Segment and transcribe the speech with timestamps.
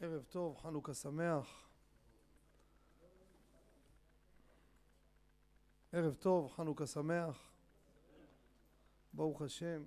[0.00, 1.68] ערב טוב, חנוכה שמח.
[5.92, 7.52] ערב טוב, חנוכה שמח.
[9.12, 9.84] ברוך השם.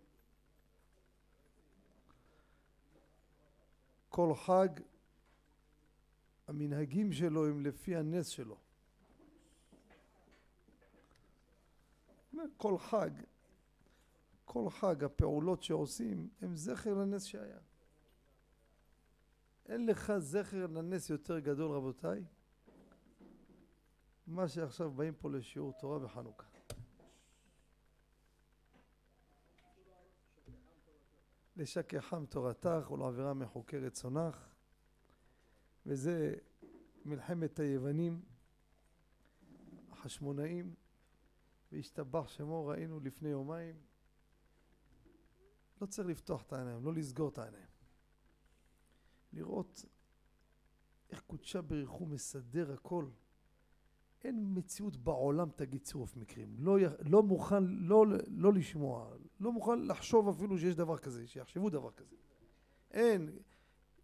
[4.09, 4.69] כל חג,
[6.47, 8.57] המנהגים שלו הם לפי הנס שלו.
[12.57, 13.09] כל חג,
[14.45, 17.59] כל חג הפעולות שעושים הם זכר לנס שהיה.
[19.71, 22.25] אין לך זכר לנס יותר גדול רבותיי
[24.27, 26.45] מה שעכשיו באים פה לשיעור תורה בחנוכה
[31.55, 34.47] לשכחם תורתך ולעבירה מחוקי רצונך
[35.85, 36.35] וזה
[37.05, 38.21] מלחמת היוונים
[39.91, 40.75] החשמונאים
[41.71, 43.75] והשתבח שמו ראינו לפני יומיים.
[45.81, 47.70] לא צריך לפתוח את העיניים, לא לסגור את העיניים
[49.33, 49.85] לראות
[51.09, 53.05] איך קודשה בריחו מסדר הכל.
[54.23, 56.55] אין מציאות בעולם תגיד צירוף מקרים.
[56.59, 61.91] לא, לא מוכן לא, לא לשמוע, לא מוכן לחשוב אפילו שיש דבר כזה, שיחשבו דבר
[61.91, 62.15] כזה.
[62.91, 63.29] אין,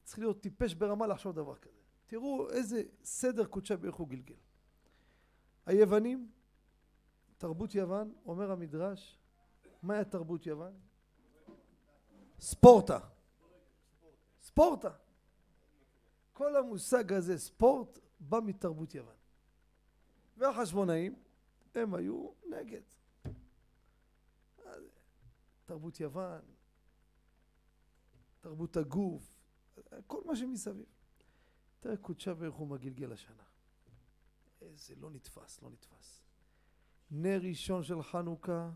[0.03, 1.79] צריך להיות טיפש ברמה לחשוב דבר כזה.
[2.07, 4.35] תראו איזה סדר קודשה בריחו גלגל.
[5.65, 6.31] היוונים,
[7.37, 9.19] תרבות יוון, אומר המדרש,
[9.83, 10.73] מהי התרבות יוון?
[12.39, 12.99] ספורטה.
[14.41, 14.89] ספורטה.
[16.37, 19.15] כל המושג הזה ספורט בא מתרבות יוון.
[20.37, 21.15] והחשמונאים
[21.75, 22.81] הם היו נגד.
[25.65, 26.41] תרבות יוון
[28.39, 29.39] תרבות הגוף
[30.07, 30.85] כל מה שמסביב.
[31.79, 33.43] תראה קודשה ברוך הוא מגלגל השנה.
[34.61, 36.21] איזה לא נתפס לא נתפס.
[37.11, 38.71] נר ראשון של חנוכה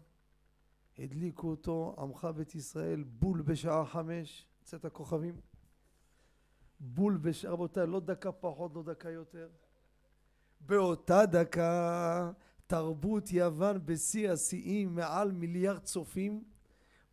[0.98, 5.42] הדליקו אותו עמך בית ישראל בול בשעה חמש צאת הכוכבים
[6.84, 7.46] בול בש...
[7.46, 9.50] רבותיי, לא דקה פחות, לא דקה יותר.
[10.60, 12.32] באותה דקה
[12.68, 16.44] תרבות יוון בשיא השיאים, מעל מיליארד צופים,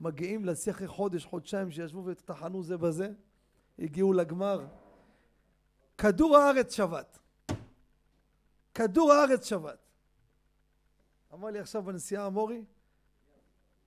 [0.01, 3.12] מגיעים לשיא אחרי חודש, חודשיים שישבו וטחנו זה בזה,
[3.79, 4.67] הגיעו לגמר.
[5.99, 7.19] כדור הארץ שבת.
[8.75, 9.79] כדור הארץ שבת.
[11.35, 12.65] אמר לי עכשיו בנסיעה המורי,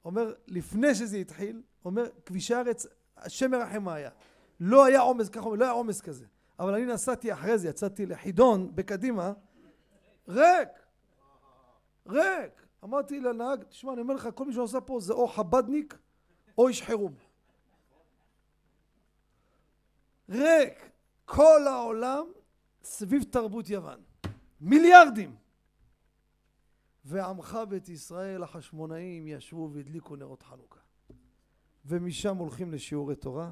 [0.05, 2.87] אומר, לפני שזה התחיל, אומר, כבישי הארץ,
[3.17, 4.09] השם מרחם מה היה.
[4.63, 6.25] לא היה עומס, ככה אומרים, לא היה עומס כזה.
[6.59, 9.33] אבל אני נסעתי אחרי זה, יצאתי לחידון בקדימה,
[10.27, 10.69] ריק,
[12.07, 12.65] ריק.
[12.83, 15.97] אמרתי לנהג, תשמע, אני אומר לך, כל מי שעושה פה זה או חבדניק
[16.57, 17.13] או איש חירום.
[20.29, 20.89] ריק.
[21.25, 22.25] כל העולם
[22.83, 23.99] סביב תרבות יוון.
[24.61, 25.35] מיליארדים.
[27.05, 30.79] ועמך בית ישראל החשמונאים ישבו והדליקו נרות חנוכה.
[31.85, 33.51] ומשם הולכים לשיעורי תורה.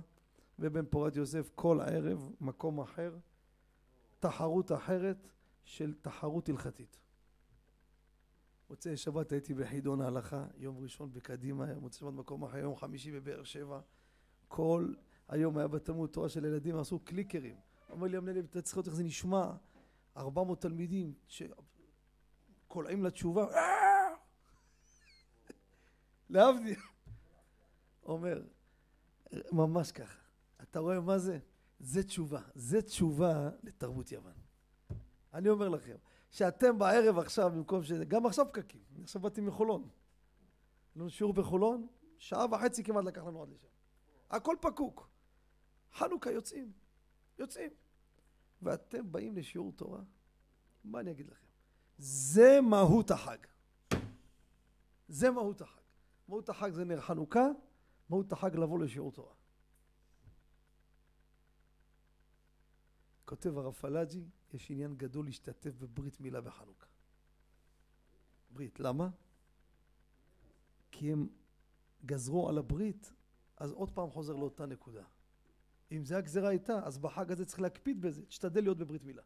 [0.60, 3.18] ובן פורת יוסף כל הערב מקום אחר,
[4.20, 5.28] תחרות אחרת
[5.64, 7.00] של תחרות הלכתית.
[8.70, 13.44] מוצאי שבת הייתי בחידון ההלכה, יום ראשון בקדימה, מוצאי שבת מקום אחר, יום חמישי בבאר
[13.44, 13.80] שבע.
[14.48, 14.94] כל
[15.28, 17.56] היום היה בתלמוד תורה של ילדים, עשו קליקרים.
[17.90, 19.52] אומר לי המנהל, אתה צריך לראות איך זה נשמע,
[20.18, 23.46] 400 תלמידים שקולעים לתשובה,
[26.30, 26.80] להבדיל.
[28.04, 28.42] אומר,
[29.52, 30.29] ממש ככה.
[30.62, 31.40] אתה רואה מה זה?
[31.80, 32.42] זה תשובה.
[32.56, 34.34] זה תשובה לתרבות יוון.
[35.34, 35.96] אני אומר לכם,
[36.30, 37.92] שאתם בערב עכשיו, במקום ש...
[37.92, 38.82] גם עכשיו פקקים.
[38.96, 39.90] אני עכשיו באתי מחולון.
[40.96, 41.88] לנו שיעור בחולון,
[42.18, 43.68] שעה וחצי כמעט לקח לנו עד לשם.
[44.30, 45.10] הכל פקוק.
[45.94, 46.72] חנוכה יוצאים.
[47.40, 47.72] יוצאים.
[48.62, 50.02] ואתם באים לשיעור תורה?
[50.84, 51.48] מה אני אגיד לכם?
[51.98, 53.38] זה מהות החג.
[55.08, 55.82] זה מהות החג.
[56.28, 57.48] מהות החג זה נר חנוכה,
[58.10, 59.34] מהות החג לבוא לשיעור תורה.
[63.30, 64.24] כותב הרב פלאג'י,
[64.54, 66.86] יש עניין גדול להשתתף בברית מילה בחנוכה.
[68.52, 69.10] ברית, למה?
[70.92, 71.30] כי הם
[72.06, 73.14] גזרו על הברית,
[73.58, 75.04] אז עוד פעם חוזר לאותה נקודה.
[75.92, 79.24] אם זה הגזרה הייתה, אז בחג הזה צריך להקפיד בזה, תשתדל להיות בברית מילה.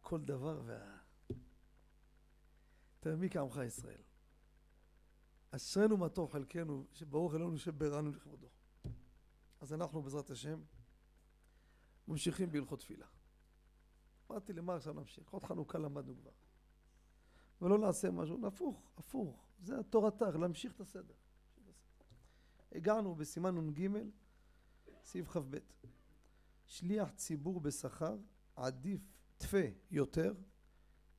[0.00, 0.98] כל דבר וה...
[3.00, 4.02] תראה מי כעמך ישראל.
[5.50, 8.48] אשרינו מה טוב חלקנו, שברוך אלוהינו שברנו לכבודו.
[9.62, 10.60] אז אנחנו בעזרת השם
[12.08, 13.06] ממשיכים בהלכות תפילה.
[14.30, 15.28] אמרתי למה עכשיו נמשיך?
[15.30, 16.30] עוד חנוכה למדנו כבר.
[17.60, 19.46] ולא נעשה משהו, הפוך, הפוך.
[19.60, 21.14] זה התורתך, להמשיך את הסדר.
[22.72, 23.88] הגענו בסימן נ"ג,
[25.04, 25.58] סעיף כ"ב.
[26.66, 28.16] שליח ציבור בשכר
[28.56, 29.00] עדיף
[29.38, 30.34] תפה יותר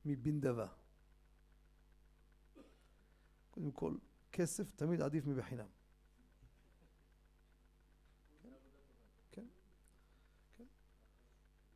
[0.04, 0.68] מבנדבה.
[3.50, 3.96] קודם כל,
[4.32, 5.68] כסף תמיד עדיף מבחינם.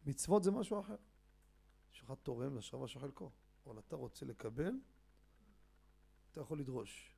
[0.09, 0.97] מצוות זה משהו אחר.
[1.93, 3.31] יש לך תורם לשווה של חלקו,
[3.67, 4.73] אבל אתה רוצה לקבל,
[6.31, 7.15] אתה יכול לדרוש.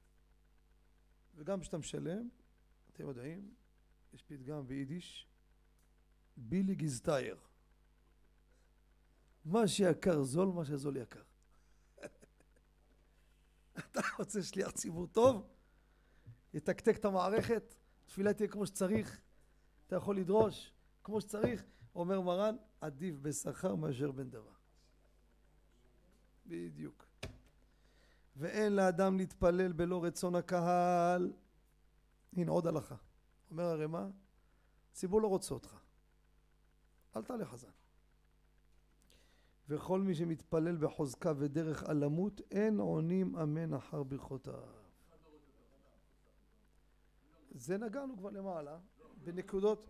[1.35, 2.29] וגם כשאתה משלם,
[2.93, 3.55] אתם יודעים,
[4.13, 5.29] יש פתגם ביידיש,
[6.37, 7.37] בילי גיזטייר.
[9.45, 11.23] מה שיקר זול, מה שזול יקר.
[13.79, 15.49] אתה רוצה שליח ציבור טוב?
[16.55, 17.75] יתקתק את המערכת,
[18.07, 19.21] תפילה תהיה כמו שצריך,
[19.87, 20.73] אתה יכול לדרוש
[21.05, 21.65] כמו שצריך,
[21.95, 24.53] אומר מרן, עדיף בשכר מאשר בן דבר.
[26.47, 27.07] בדיוק.
[28.37, 31.33] ואין לאדם להתפלל בלא רצון הקהל.
[32.37, 32.97] הנה עוד הלכה.
[33.51, 34.07] אומר הרמ"א,
[34.93, 35.81] ציבור לא רוצה אותך.
[37.17, 37.71] אל תעלה חזן.
[39.69, 44.81] וכל מי שמתפלל בחוזקה ודרך אלמות, אין עונים אמן אחר ברכותיו.
[47.55, 48.79] זה נגענו כבר למעלה,
[49.25, 49.87] בנקודות.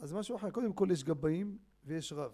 [0.00, 2.32] אז משהו אחר, קודם כל יש גבאים ויש רב.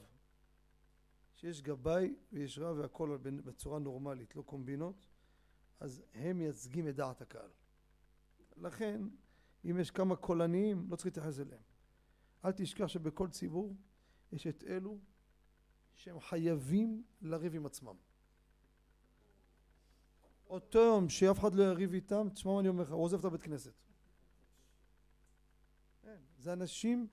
[1.34, 5.08] שיש גבאי ויש רב והכל בצורה נורמלית, לא קומבינות,
[5.80, 7.50] אז הם מייצגים את דעת הקהל.
[8.56, 9.00] לכן,
[9.64, 11.62] אם יש כמה קולניים, לא צריך להתייחס אליהם.
[12.44, 13.76] אל תשכח שבכל ציבור
[14.32, 14.98] יש את אלו
[15.94, 17.96] שהם חייבים לריב עם עצמם.
[20.46, 23.24] אותו יום שאף אחד לא יריב איתם, תשמע מה אני אומר לך, הוא עוזב את
[23.24, 23.74] הבית כנסת.
[26.02, 27.08] כן, זה אנשים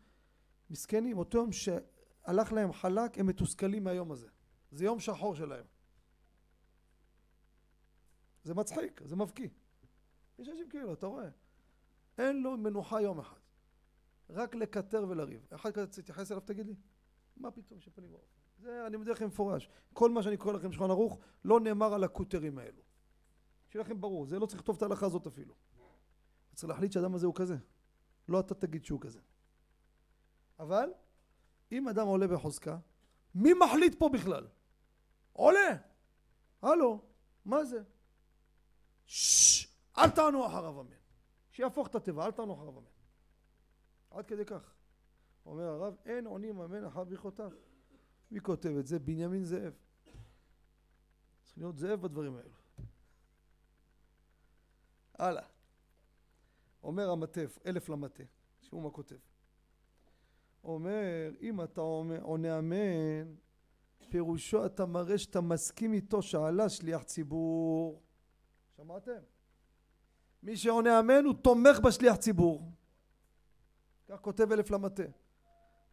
[0.74, 4.28] מסכנים, אותו יום שהלך להם חלק, הם מתוסכלים מהיום הזה.
[4.72, 5.66] זה יום שחור שלהם.
[8.44, 9.50] זה מצחיק, זה מבקיא.
[10.40, 11.30] יש אנשים כאילו, אתה רואה?
[12.18, 13.40] אין לו מנוחה יום אחד.
[14.30, 15.48] רק לקטר ולריב.
[15.50, 16.76] אחד כזה תתייחס אליו, תגיד לי,
[17.38, 18.38] מה פתאום שפנים ואופן?
[18.58, 19.69] זה, אני מודה לכם מפורש.
[19.94, 22.81] כל מה שאני קורא לכם שולחן ערוך, לא נאמר על הקוטרים האלו.
[23.69, 25.56] שיהיה לכם ברור, זה לא צריך לכתוב את ההלכה הזאת אפילו.
[26.54, 27.58] צריך להחליט שהאדם הזה הוא כזה.
[28.28, 29.19] לא אתה תגיד שהוא כזה.
[30.60, 30.90] אבל,
[31.72, 32.78] אם אדם עולה בחוזקה,
[33.36, 34.48] מי מחליט פה בכלל?
[35.34, 35.78] עולה!
[36.62, 37.02] הלו,
[37.46, 37.84] מה זה?
[39.06, 39.68] ששש,
[39.98, 40.96] אל תענו אחריו אמן.
[41.52, 42.88] שיהפוך את התיבה, אל תענו אחריו אמן.
[44.12, 44.74] עד כדי כך.
[45.46, 47.52] אומר הרב, אין עונים אמן אחר ברכותיו.
[48.32, 49.00] מי כותב את זה?
[49.00, 49.74] בנימין זאב.
[51.44, 52.56] צריך להיות זאב בדברים האלו.
[55.14, 55.48] הלאה.
[56.84, 58.24] אומר המטף, אלף למטה,
[58.60, 59.18] תשמעו מה כותב.
[60.63, 61.81] אומר, אם אתה
[62.21, 63.36] עונה אמן,
[64.10, 68.01] פירושו אתה מראה שאתה מסכים איתו שעלה שליח ציבור.
[68.77, 69.12] שמעתם?
[70.44, 72.71] מי שעונה אמן הוא תומך בשליח ציבור.
[74.07, 75.04] כך כותב אלף למטה.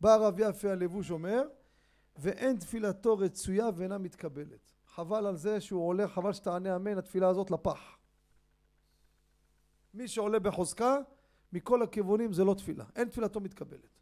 [0.01, 1.43] בא הרב יפה הלבוש אומר,
[2.17, 4.73] ואין תפילתו רצויה ואינה מתקבלת.
[4.87, 7.99] חבל על זה שהוא עולה, חבל שתענה אמן, התפילה הזאת לפח.
[9.95, 10.99] מי שעולה בחוזקה,
[11.53, 12.85] מכל הכיוונים זה לא תפילה.
[12.97, 14.00] אין תפילתו מתקבלת.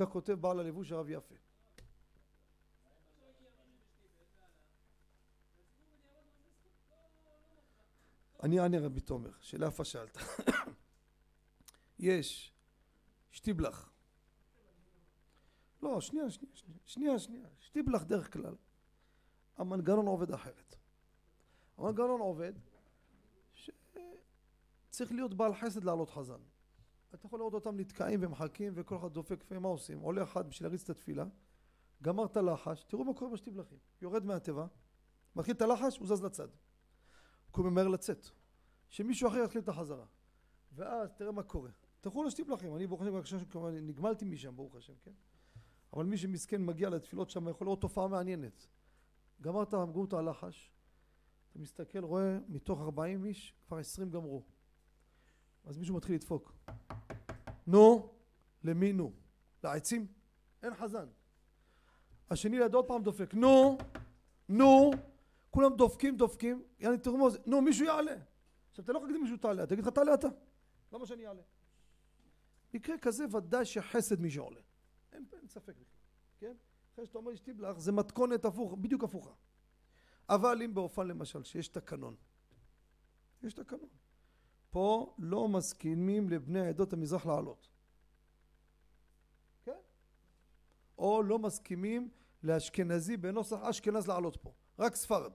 [0.00, 1.34] כך כותב בעל הלבוש הרב יפה.
[8.42, 10.16] אני אענה רבי תומר, שאלה יפה שאלת.
[11.98, 12.52] יש
[13.30, 13.92] שטיבלח.
[15.82, 16.54] לא, שנייה, שנייה,
[16.84, 17.48] שנייה, שנייה.
[17.58, 18.54] שטיבלח דרך כלל.
[19.56, 20.76] המנגנון עובד אחרת.
[21.78, 22.52] המנגנון עובד
[23.52, 26.40] שצריך להיות בעל חסד לעלות חזן.
[27.14, 30.00] אתה יכול לראות אותם נתקעים ומחכים וכל אחד דופק ומה עושים?
[30.00, 31.24] עולה אחד בשביל להריץ את התפילה,
[32.02, 33.78] גמר את הלחש, תראו מה קורה בשטיבלחים.
[34.02, 34.66] יורד מהתיבה,
[35.36, 36.48] מתחיל את הלחש, הוא זז לצד.
[37.56, 38.26] הוא ממהר לצאת.
[38.88, 40.06] שמישהו אחר יתחיל את החזרה.
[40.72, 41.70] ואז תראה מה קורה.
[42.00, 43.36] תלכו לשטיבלחים, אני ברוך השם
[43.82, 45.12] נגמלתי משם ברוך השם, כן?
[45.92, 48.66] אבל מי שמסכן מגיע לתפילות שם יכול לראות תופעה מעניינת.
[49.40, 50.72] גמרת, גמרו את הלחש,
[51.50, 54.42] אתה מסתכל, רואה מתוך 40 איש, כבר 20 גמרו.
[55.64, 56.52] אז מישהו מתחיל לדפוק.
[57.66, 58.12] נו,
[58.64, 59.12] למי נו?
[59.64, 60.06] לעצים?
[60.62, 61.06] אין חזן.
[62.30, 63.34] השני לידו עוד פעם דופק.
[63.34, 63.78] נו,
[64.48, 64.90] נו,
[65.50, 68.16] כולם דופקים, דופקים, יאללה תרמוז, נו, מישהו יעלה.
[68.70, 70.28] עכשיו, אתה לא יכול להגיד מישהו תעלה, תגיד לך תעלה אתה.
[70.92, 71.42] למה שאני אעלה?
[72.74, 74.60] מקרה כזה ודאי שחסד מי שעולה.
[75.12, 76.00] אין, אין ספק בכלל,
[76.38, 76.54] כן?
[76.94, 79.30] אחרי שאתה אומר שתבלח, זה מתכונת הפוך, בדיוק הפוכה.
[80.28, 82.16] אבל אם באופן למשל, שיש תקנון,
[83.42, 83.88] יש תקנון.
[84.70, 87.68] פה לא מסכימים לבני עדות המזרח לעלות.
[89.64, 89.78] כן?
[90.98, 92.10] או לא מסכימים
[92.42, 94.52] לאשכנזי בנוסח אשכנז לעלות פה.
[94.78, 95.32] רק ספרד.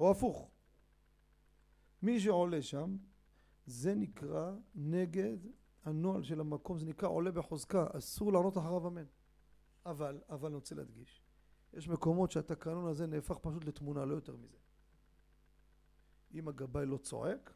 [0.00, 0.50] או הפוך.
[2.02, 2.96] מי שעולה שם,
[3.66, 5.36] זה נקרא נגד
[5.84, 9.04] הנוהל של המקום, זה נקרא עולה בחוזקה, אסור לענות אחריו אמן.
[9.86, 11.22] אבל, אבל אני רוצה להדגיש,
[11.72, 14.56] יש מקומות שהתקנון הזה נהפך פשוט לתמונה, לא יותר מזה.
[16.34, 17.54] אם הגבאי לא צועק,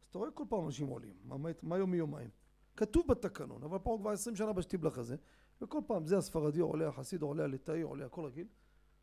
[0.00, 2.30] אז אתה רואה כל פעם אנשים עולים, מה, מה יום מיומיים.
[2.76, 5.16] כתוב בתקנון, אבל פה כבר עשרים שנה בשטיבלח הזה,
[5.60, 8.46] וכל פעם זה הספרדי עולה החסיד עולה הליטאי עולה הכל רגיל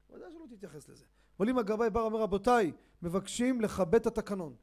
[0.10, 1.06] ודאי שלא תתייחס לזה.
[1.40, 4.56] אבל אם הגבאי בא ואומר רבותיי מבקשים לכבד את התקנון.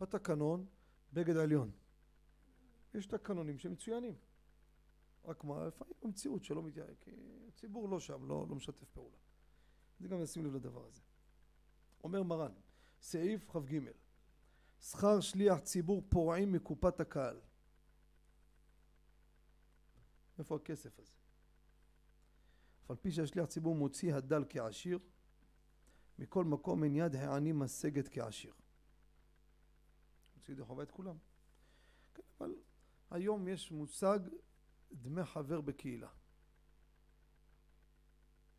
[0.00, 0.66] בתקנון
[1.12, 1.70] בגד העליון.
[2.94, 4.14] יש תקנונים שמצוינים.
[5.24, 7.10] רק מה לפעמים במציאות שלא מתייחס כי
[7.48, 9.16] הציבור לא שם לא, לא משתף פעולה.
[10.00, 11.00] זה גם לשים לב לדבר הזה
[12.04, 12.52] אומר מרן
[13.00, 13.80] סעיף כ"ג
[14.80, 17.40] שכר שליח ציבור פורעים מקופת הקהל
[20.38, 21.12] איפה הכסף הזה?
[22.84, 24.98] אף על פי שהשליח ציבור מוציא הדל כעשיר,
[26.18, 28.54] מכל מקום אין יד העני משגת כעשיר.
[30.36, 31.16] מוציא ידי חובה את כולם.
[32.14, 32.54] כן, אבל
[33.10, 34.18] היום יש מושג
[34.92, 36.08] דמי חבר בקהילה.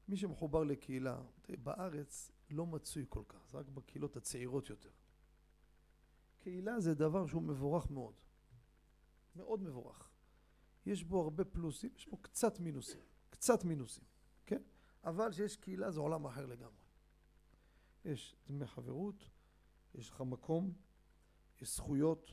[0.07, 1.21] מי שמחובר לקהילה,
[1.63, 4.91] בארץ לא מצוי כל כך, זה רק בקהילות הצעירות יותר.
[6.37, 8.13] קהילה זה דבר שהוא מבורך מאוד.
[9.35, 10.09] מאוד מבורך.
[10.85, 14.03] יש בו הרבה פלוסים, יש בו קצת מינוסים, קצת מינוסים,
[14.45, 14.61] כן?
[15.03, 16.85] אבל שיש קהילה זה עולם אחר לגמרי.
[18.05, 19.29] יש דמי חברות,
[19.95, 20.73] יש לך מקום,
[21.61, 22.31] יש זכויות,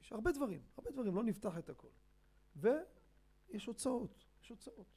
[0.00, 1.88] יש הרבה דברים, הרבה דברים, לא נפתח את הכל.
[2.56, 4.96] ויש הוצאות, יש הוצאות.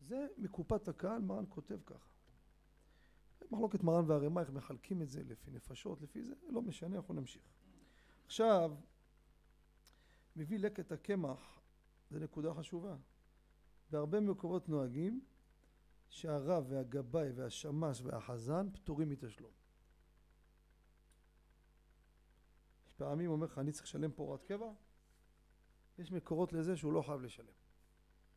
[0.00, 2.15] זה מקופת הקהל, מרן כותב ככה.
[3.50, 7.42] מחלוקת מרן והרמ"א, איך מחלקים את זה לפי נפשות, לפי זה, לא משנה, אנחנו נמשיך.
[8.26, 8.76] עכשיו,
[10.36, 11.60] מביא לקט הקמח
[12.10, 12.96] זו נקודה חשובה.
[13.90, 15.24] בהרבה מקומות נוהגים
[16.08, 19.52] שהרב והגבאי והשמש והחזן פטורים מתשלום.
[22.86, 24.72] יש פעמים אומר לך אני צריך לשלם פה הוראת קבע?
[25.98, 27.52] יש מקורות לזה שהוא לא חייב לשלם.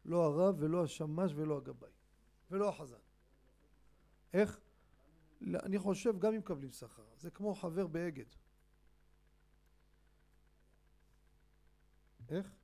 [0.06, 1.92] לא הרב ולא השמש ולא הגבאי
[2.52, 2.98] ולא החזן.
[4.34, 4.60] איך?
[5.42, 7.06] אני חושב גם אם מקבלים שכר.
[7.18, 8.26] זה כמו חבר באגד.
[12.30, 12.56] איך?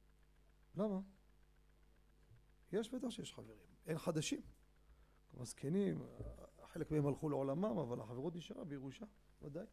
[0.75, 0.99] למה?
[2.71, 4.41] יש בטח שיש חברים, אין חדשים.
[5.37, 6.03] הזקנים,
[6.63, 9.05] חלק מהם הלכו לעולמם, אבל החברות נשארה בירושה,
[9.41, 9.65] ודאי.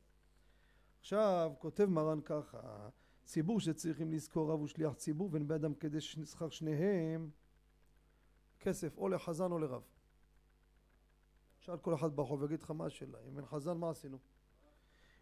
[1.01, 2.89] עכשיו, כותב מרן ככה,
[3.25, 7.31] ציבור שצריכים לזכור רב ושליח ציבור ואין באדם כדי שכר שניהם
[8.61, 9.83] כסף או לחזן או לרב.
[11.63, 14.19] שאל כל אחד ברחוב ויגיד לך מה השאלה, אם אין חזן מה עשינו?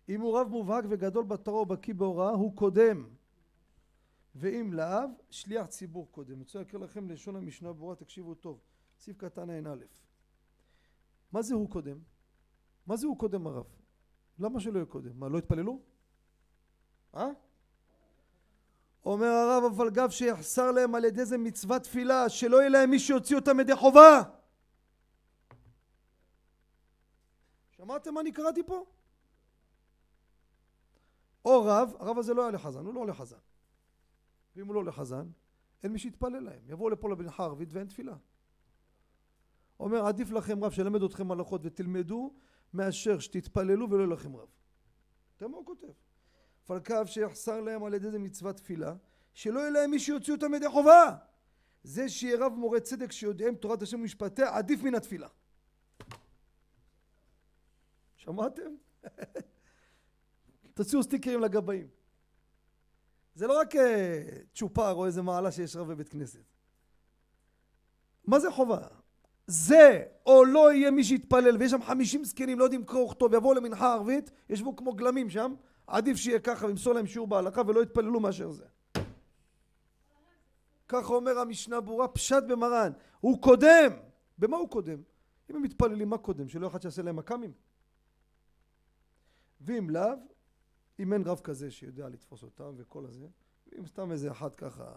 [0.09, 3.09] אם הוא רב מובהק וגדול בתורה ובקיא בהוראה הוא קודם
[4.35, 6.33] ואם לאו, שליח ציבור קודם.
[6.33, 8.61] אני רוצה להקריא לכם לשון המשנה ברורה, תקשיבו טוב.
[8.99, 9.77] סעיף קטן ע"א.
[11.33, 11.99] מה זה הוא קודם?
[12.87, 13.67] מה זה הוא קודם הרב?
[14.39, 15.11] למה שלא יהיה קודם?
[15.15, 15.81] מה, לא התפללו?
[17.15, 17.29] אה?
[19.05, 22.99] אומר הרב, אבל גב שיחסר להם על ידי זה מצוות תפילה, שלא יהיה להם מי
[22.99, 24.40] שיוציא אותם ידי חובה.
[27.81, 28.85] שמעתם מה אני קראתי פה?
[31.45, 33.37] או רב, הרב הזה לא היה לחזן, הוא לא הולך חזן.
[34.57, 35.29] ואם הוא לא לחזן,
[35.83, 36.63] אין מי שיתפלל להם.
[36.67, 38.17] יבואו לפה למנחה ערבית ואין תפילה.
[39.81, 42.35] אומר עדיף לכם רב שלמד אתכם הלכות ותלמדו
[42.75, 44.49] מאשר שתתפללו ולא יהיה לכם רב.
[45.37, 45.93] תראה מה הוא כותב.
[46.67, 48.95] פלקב שיחסר להם על ידי זה מצוות תפילה
[49.35, 51.17] שלא יהיה להם מי שיוציא אותם ידי חובה.
[51.83, 55.29] זה שיהיה רב מורה צדק שיודעם תורת השם ומשפטיה עדיף מן התפילה.
[58.21, 58.75] שמעתם?
[60.75, 61.89] תוציאו סטיקרים לגבאים.
[63.35, 64.23] זה לא רק אה,
[64.55, 66.45] צ'ופר או איזה מעלה שיש רב בבית כנסת.
[68.25, 68.79] מה זה חובה?
[69.47, 73.55] זה או לא יהיה מי שיתפלל ויש שם חמישים זקנים לא יודעים קרוא וכתוב יבואו
[73.55, 75.55] למנחה ערבית ישבו כמו גלמים שם
[75.87, 78.65] עדיף שיהיה ככה וימסור להם שיעור בהלכה ולא יתפללו מאשר זה
[80.89, 83.93] ככה אומר המשנה ברורה פשט במרן הוא קודם
[84.39, 85.03] במה הוא קודם?
[85.51, 86.49] אם הם מתפללים מה קודם?
[86.49, 87.70] שלא אחד שיעשה להם מכ"מים?
[89.61, 90.13] ואם לאו
[90.99, 93.29] אם אין רב כזה שיודע לתפוס אותם וכל הזה,
[93.79, 94.95] אם סתם איזה אחד ככה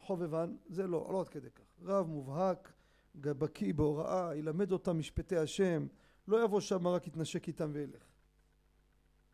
[0.00, 1.64] חובבן, זה לא, לא עד כדי כך.
[1.82, 2.72] רב מובהק,
[3.14, 5.86] בקיא בהוראה, ילמד אותם משפטי השם,
[6.28, 8.02] לא יבוא שם רק יתנשק איתם וילך.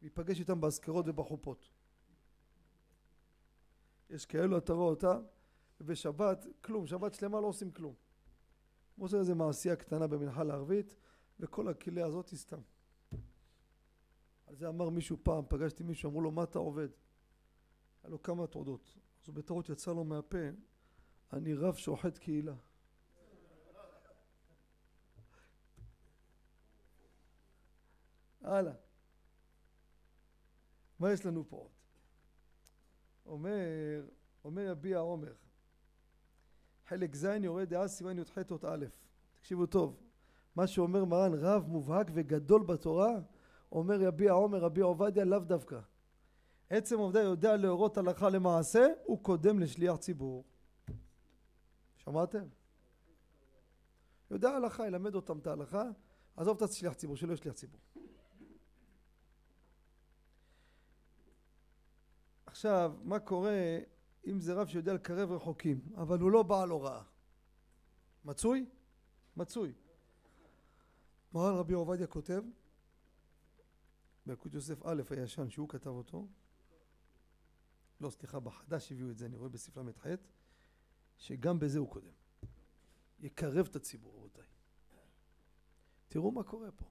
[0.02, 1.70] ייפגש איתם באזכרות ובחופות.
[4.10, 5.22] יש כאלו, אתה רואה אותם,
[5.80, 7.94] ובשבת, כלום, שבת שלמה לא עושים כלום.
[8.98, 10.96] עושה איזה מעשייה קטנה במנחה לערבית,
[11.40, 12.60] וכל הכליה הזאת היא סתם.
[14.54, 16.88] על זה אמר מישהו פעם, פגשתי מישהו, אמרו לו מה אתה עובד?
[18.02, 20.38] היה לו כמה תעודות, אז הוא בטעות יצא לו מהפה,
[21.32, 22.54] אני רב שוחט קהילה.
[28.40, 28.73] הלאה.
[30.99, 31.70] מה יש לנו פה עוד?
[33.26, 34.06] אומר,
[34.44, 35.34] אומר יביע עומר,
[36.87, 38.64] חלק ז' יורד דעה סימן י"ח אות
[39.34, 40.00] תקשיבו טוב,
[40.56, 43.20] מה שאומר מרן רב מובהק וגדול בתורה
[43.73, 45.80] אומר יביע עומר רבי עובדיה לאו דווקא.
[46.71, 50.44] עצם עובדה יודע להורות הלכה למעשה הוא קודם לשליח ציבור.
[51.97, 52.44] שמעתם?
[54.30, 55.83] יודע הלכה, ילמד אותם את ההלכה,
[56.37, 57.80] עזוב את השליח ציבור, שלא יהיה שליח ציבור.
[62.47, 63.78] עכשיו, מה קורה
[64.26, 67.02] אם זה רב שיודע לקרב רחוקים, אבל הוא לא בעל הוראה?
[68.25, 68.66] מצוי?
[69.37, 69.73] מצוי.
[71.33, 72.42] מרן רבי עובדיה כותב,
[74.26, 76.28] בילקוט יוסף א' הישן שהוא כתב אותו,
[78.00, 80.07] לא סליחה בחדש הביאו את זה אני רואה בספר ל"ח,
[81.16, 82.12] שגם בזה הוא קודם.
[83.21, 84.45] יקרב את הציבור רבותיי.
[86.09, 86.85] תראו מה קורה פה.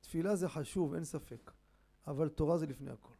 [0.00, 1.52] תפילה זה חשוב אין ספק,
[2.06, 3.14] אבל תורה זה לפני הכל.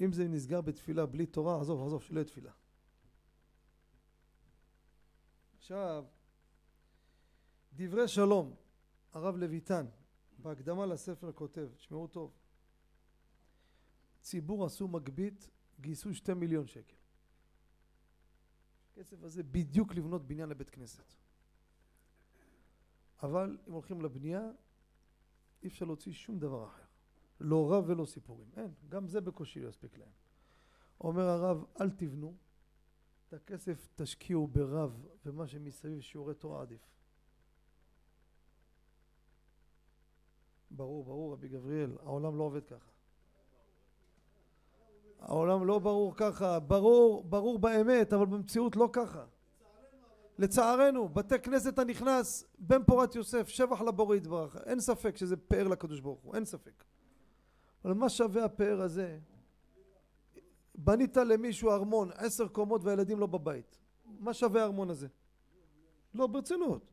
[0.00, 2.52] אם זה נסגר בתפילה בלי תורה, עזוב, עזוב, שלא יהיה תפילה.
[5.56, 6.04] עכשיו,
[7.72, 8.54] דברי שלום,
[9.12, 9.86] הרב לויטן,
[10.44, 12.32] בהקדמה לספר כותב, תשמעו טוב,
[14.20, 16.96] ציבור עשו מגבית, גייסו שתי מיליון שקל.
[18.92, 21.14] הכסף הזה בדיוק לבנות בניין לבית כנסת.
[23.22, 24.42] אבל אם הולכים לבנייה,
[25.62, 26.82] אי אפשר להוציא שום דבר אחר.
[27.40, 28.48] לא רב ולא סיפורים.
[28.56, 30.12] אין, גם זה בקושי לא יספיק להם.
[31.00, 32.34] אומר הרב, אל תבנו,
[33.28, 36.80] את הכסף תשקיעו ברב ומה שמסביב שיעורי תורה עדיף.
[40.76, 42.90] ברור, ברור, רבי גבריאל, העולם לא עובד ככה.
[45.20, 49.24] העולם לא ברור ככה, ברור, ברור באמת, אבל במציאות לא ככה.
[50.38, 56.00] לצערנו, בתי כנסת הנכנס, בן פורת יוסף, שבח לבורא יתברך, אין ספק שזה פאר לקדוש
[56.00, 56.84] ברוך הוא, אין ספק.
[57.84, 59.18] אבל מה שווה הפאר הזה?
[60.74, 63.78] בנית למישהו ארמון, עשר קומות והילדים לא בבית.
[64.04, 65.08] מה שווה הארמון הזה?
[66.14, 66.92] לא, ברצינות.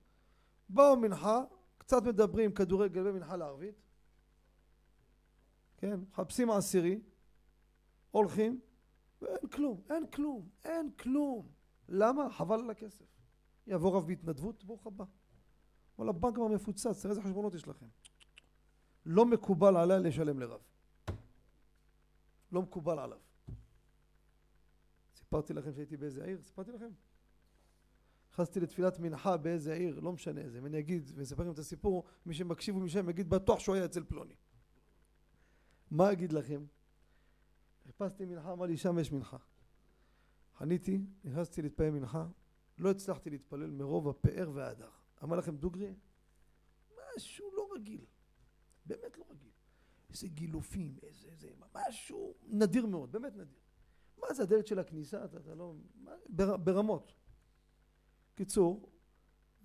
[0.69, 1.43] באו מנחה,
[1.81, 3.75] קצת מדברים כדורגל ומנחה לערבית,
[5.77, 7.01] כן, מחפשים עשירי,
[8.11, 8.61] הולכים,
[9.21, 11.47] ואין כלום, אין כלום, אין כלום.
[11.89, 12.29] למה?
[12.29, 13.05] חבל על הכסף.
[13.67, 15.05] יבוא רב בהתנדבות, ברוך הבא.
[15.99, 17.85] אבל הבנק כבר מפוצץ, תראה איזה חשבונות יש לכם.
[19.05, 20.61] לא מקובל עליי לשלם לרב.
[22.51, 23.19] לא מקובל עליו.
[25.15, 26.41] סיפרתי לכם שהייתי באיזה עיר?
[26.41, 26.89] סיפרתי לכם?
[28.31, 32.33] נכנסתי לתפילת מנחה באיזה עיר, לא משנה איזה, ואני אגיד, ואספר לכם את הסיפור, מי
[32.33, 34.33] שמקשיב ומשם יגיד בטוח שהוא היה אצל פלוני.
[35.91, 36.65] מה אגיד לכם?
[37.83, 39.37] חיפשתי מנחה, אמר לי שם יש מנחה.
[40.57, 42.27] חניתי, נכנסתי להתפלל מנחה,
[42.77, 44.89] לא הצלחתי להתפלל מרוב הפאר וההדר.
[45.23, 45.95] אמר לכם דוגרי,
[47.17, 48.05] משהו לא רגיל,
[48.85, 49.51] באמת לא רגיל.
[50.09, 53.59] איזה גילופים, איזה, איזה, משהו נדיר מאוד, באמת נדיר.
[54.17, 55.25] מה זה הדלת של הכניסה?
[55.25, 55.73] אתה, אתה לא...
[56.29, 57.13] בר, ברמות.
[58.35, 58.89] קיצור,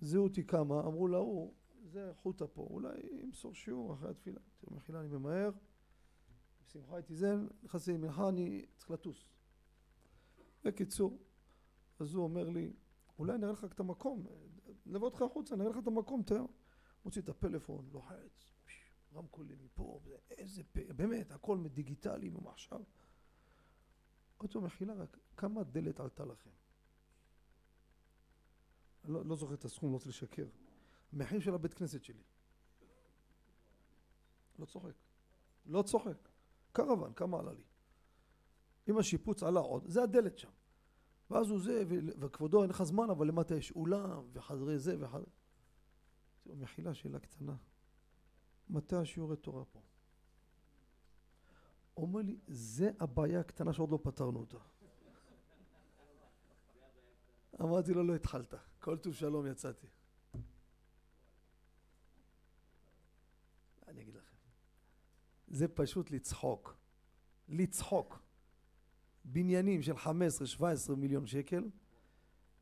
[0.01, 1.53] זיהו אותי כמה, אמרו להוא,
[1.83, 4.39] זה חוטה פה, אולי ימסור שיעור אחרי התפילה.
[4.59, 5.51] תראו, מחילה, אני ממהר.
[6.65, 9.29] בשמחה הייתי זה, נכנסתי למנחה, אני צריך לטוס.
[10.63, 11.19] בקיצור,
[11.99, 12.73] אז הוא אומר לי,
[13.19, 14.25] אולי נראה לך את המקום,
[14.85, 16.41] נלווה אותך החוצה, נראה לך את המקום, תראה.
[17.05, 18.51] מוציא את הפלאפון, לוחץ,
[19.13, 19.99] רמקולים מפה,
[20.29, 22.79] איזה באמת, הכל דיגיטלי ממחשב.
[24.41, 26.49] אמרתי לו, מחילה רק, כמה דלת עלתה לכם?
[29.07, 30.45] לא, לא זוכר את הסכום, לא רוצה לשקר.
[31.13, 32.23] מחיר של הבית כנסת שלי.
[34.59, 34.93] לא צוחק.
[35.65, 36.29] לא צוחק.
[36.71, 37.63] קרוון, כמה עלה לי?
[38.89, 40.49] אם השיפוץ עלה עוד, זה הדלת שם.
[41.29, 41.83] ואז הוא זה,
[42.19, 45.25] וכבודו אין לך זמן, אבל למטה יש אולם, וחדרי זה, וחדרי...
[46.45, 47.55] מחילה שאלה קטנה.
[48.69, 49.81] מתי השיעורי תורה פה?
[51.97, 54.57] אומר לי, זה הבעיה הקטנה שעוד לא פתרנו אותה.
[57.61, 58.53] אמרתי לו, לא התחלת.
[58.79, 59.87] כל טוב שלום יצאתי.
[63.87, 64.35] אני אגיד לכם,
[65.47, 66.75] זה פשוט לצחוק.
[67.49, 68.19] לצחוק.
[69.25, 71.69] בניינים של 15-17 מיליון שקל,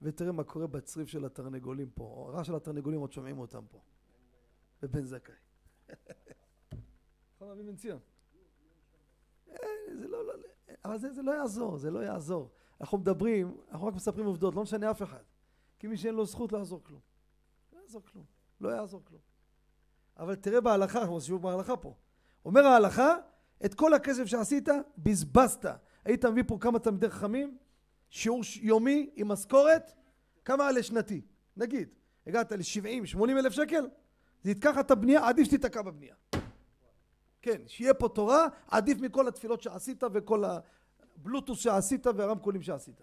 [0.01, 2.25] ותראה מה קורה בצריף של התרנגולים פה.
[2.29, 3.81] הרעש של התרנגולים עוד שומעים אותם פה.
[4.81, 5.36] בבן זכאי.
[7.36, 7.99] יכול להביא בן ציון.
[9.99, 10.34] זה לא, לא,
[10.86, 12.51] אבל זה, זה לא יעזור, זה לא יעזור.
[12.81, 15.23] אנחנו מדברים, אנחנו רק מספרים עובדות, לא משנה אף אחד.
[15.79, 16.99] כי מי שאין לו זכות לא יעזור כלום.
[17.73, 18.25] לא יעזור כלום.
[18.61, 19.21] לא יעזור כלום.
[20.17, 21.95] אבל תראה בהלכה, אנחנו עושים בהלכה פה.
[22.45, 23.15] אומר ההלכה,
[23.65, 25.65] את כל הכסף שעשית, בזבזת.
[26.05, 27.57] היית מביא פה כמה תלמידי חכמים,
[28.09, 29.91] שיעור יומי עם משכורת,
[30.45, 31.21] כמה עלה שנתי?
[31.57, 31.89] נגיד,
[32.27, 33.88] הגעת ל-70-80 אלף שקל,
[34.43, 36.15] זה יתקע לך את הבנייה, עדיף שתיתקע בבנייה.
[37.41, 40.43] כן, שיהיה פה תורה, עדיף מכל התפילות שעשית וכל
[41.15, 43.01] הבלוטוס שעשית והרמקולים שעשית.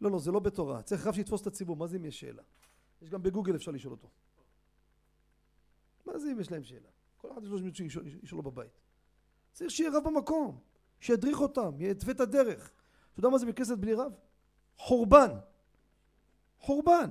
[0.00, 0.82] לא, לא, זה לא בתורה.
[0.82, 1.76] צריך רב שיתפוס את הציבור.
[1.76, 2.42] מה זה אם יש שאלה?
[3.02, 4.08] יש גם בגוגל אפשר לשאול אותו.
[6.06, 6.88] מה זה אם יש להם שאלה?
[7.16, 8.80] כל אחד יש לו מישהו לשאול לו בבית.
[9.52, 10.60] צריך שיהיה רב במקום,
[11.00, 12.72] שידריך אותם, יתווה את הדרך.
[13.12, 14.12] אתה יודע מה זה בית כנסת בלי רב?
[14.76, 15.30] חורבן.
[16.58, 17.10] חורבן.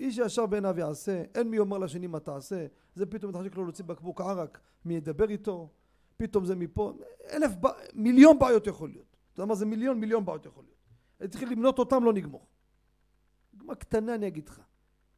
[0.00, 3.84] איש הישר בעיניו יעשה, אין מי יאמר לשני מה תעשה, זה פתאום מתחשק לו להוציא
[3.84, 5.70] בקבוק ערק, מי ידבר איתו,
[6.16, 6.92] פתאום זה מפה,
[7.32, 7.52] אלף,
[7.94, 9.16] מיליון בעיות יכול להיות.
[9.32, 10.00] אתה יודע מה זה מיליון?
[10.00, 10.78] מיליון בעיות יכול להיות.
[11.20, 12.46] אני צריך למנות אותם, לא נגמור.
[13.54, 14.60] דוגמה קטנה אני אגיד לך.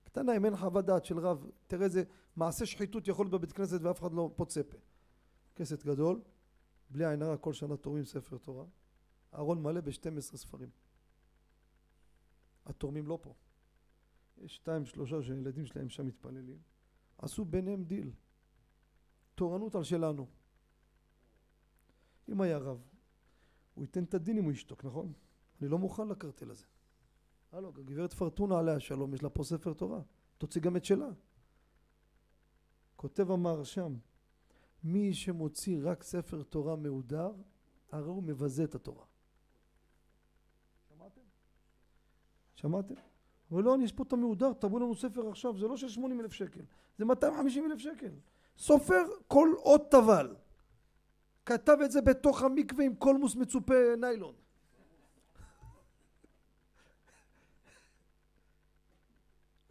[0.04, 2.02] קטנה, אם אין חוות דעת של רב, תראה איזה
[2.36, 4.78] מעשה שחיתות יכול להיות בבית כנסת ואף אחד לא פוצה פה.
[5.56, 6.20] כסת גדול,
[6.90, 8.64] בלי עין הרע, כל שנה תורמים ספר תורה,
[9.34, 10.70] ארון מלא ב-12 ספרים.
[12.66, 13.34] התורמים לא פה.
[14.46, 16.58] שתיים שלושה שהילדים שלהם שם מתפללים.
[17.18, 18.10] עשו ביניהם דיל.
[19.34, 20.26] תורנות על שלנו.
[22.28, 22.88] אם היה רב,
[23.74, 25.12] הוא ייתן את הדין אם הוא ישתוק, נכון?
[25.60, 26.64] אני לא מוכן לקרטל הזה.
[27.52, 30.00] הלו, גברת פרטונה עליה שלום, יש לה פה ספר תורה.
[30.38, 31.08] תוציא גם את שלה.
[32.96, 33.94] כותב המהרשם,
[34.84, 37.32] מי שמוציא רק ספר תורה מהודר,
[37.90, 39.04] הרי הוא מבזה את התורה.
[40.88, 41.20] שמעתם?
[42.54, 42.94] שמעתם?
[43.60, 46.60] לא, יש פה את המהודר, תבוא לנו ספר עכשיו, זה לא של 80 אלף שקל,
[46.98, 48.10] זה 250 אלף שקל.
[48.58, 50.34] סופר כל אות טבל.
[51.46, 54.34] כתב את זה בתוך המקווה עם קולמוס מצופה ניילון.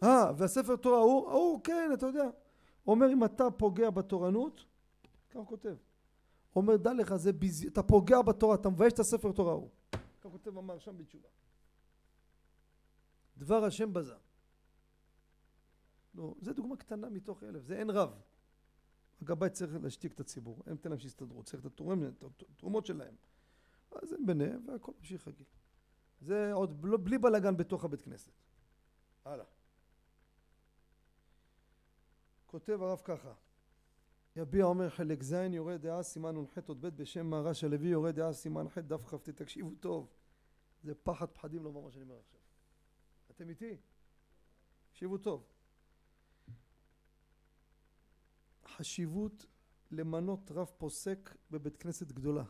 [0.03, 2.29] אה, והספר תורה ההוא, ההוא, כן, אתה יודע.
[2.87, 4.65] אומר, אם אתה פוגע בתורנות,
[5.29, 5.75] כך הוא כותב.
[6.55, 7.65] אומר, דע לך, זה ביז...
[7.65, 9.69] אתה פוגע בתורה, אתה מבייש את הספר תורה ההוא.
[10.21, 11.27] כך כותב אמר שם בתשובה.
[13.37, 14.15] דבר השם בזה.
[16.15, 18.21] לא, זה דוגמה קטנה מתוך אלף, זה אין רב.
[19.21, 21.71] הגבאי צריך להשתיק את הציבור, הם תן להם שיסתדרו, צריך את
[22.55, 23.15] התרומות שלהם.
[23.91, 25.45] אז הם ביניהם והכל ממשיך רגיל.
[26.21, 28.31] זה עוד בלי בלאגן בתוך הבית כנסת.
[29.25, 29.45] הלאה.
[32.45, 33.33] כותב הרב ככה
[34.35, 38.33] יביע אומר חלק ז' יורה דעה סימן נ"ח עוד ב' בשם מהרש הלוי יורה דעה
[38.33, 40.13] סימן ח' דף כ"ט תקשיבו טוב
[40.83, 42.40] זה פחד פחדים לומר מה שאני אומר עכשיו
[43.41, 43.77] אתם איתי?
[44.89, 45.47] תקשיבו טוב
[48.65, 49.45] חשיבות
[49.91, 52.43] למנות רב פוסק בבית כנסת גדולה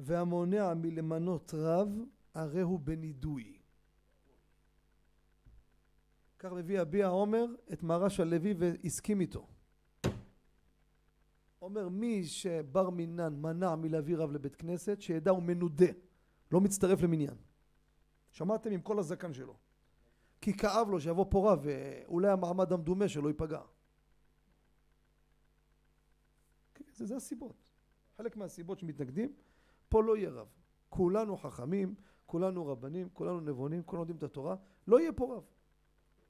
[0.00, 1.88] והמונע מלמנות רב
[2.34, 3.58] הרי הוא בנידוי
[6.38, 9.48] כך מביא אבי העומר את מהרש הלוי והסכים איתו.
[11.62, 15.92] אומר מי שבר מינן מנע מלהביא רב לבית כנסת שידע הוא מנודה
[16.52, 17.36] לא מצטרף למניין
[18.30, 19.63] שמעתם עם כל הזקן שלו
[20.44, 23.60] כי כאב לו שיבוא פה רב ואולי המעמד המדומה שלו ייפגע.
[26.74, 27.56] כן, זה, זה הסיבות.
[28.16, 29.32] חלק מהסיבות שמתנגדים
[29.88, 30.48] פה לא יהיה רב.
[30.88, 31.94] כולנו חכמים
[32.26, 35.44] כולנו רבנים כולנו נבונים כולנו יודעים את התורה לא יהיה פה רב.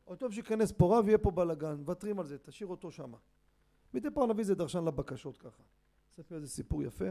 [0.07, 3.19] או טוב שייכנס פה רב, יהיה פה בלאגן, מוותרים על זה, תשאיר אותו שמה.
[3.95, 5.63] מדי פעם נביא איזה דרשן לבקשות ככה.
[6.11, 7.11] ספר איזה סיפור יפה,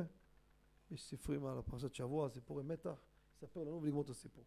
[0.92, 3.06] יש ספרים על הפרשת שבוע, סיפורי מתח,
[3.40, 4.44] ספר לנו ולגמור את הסיפור.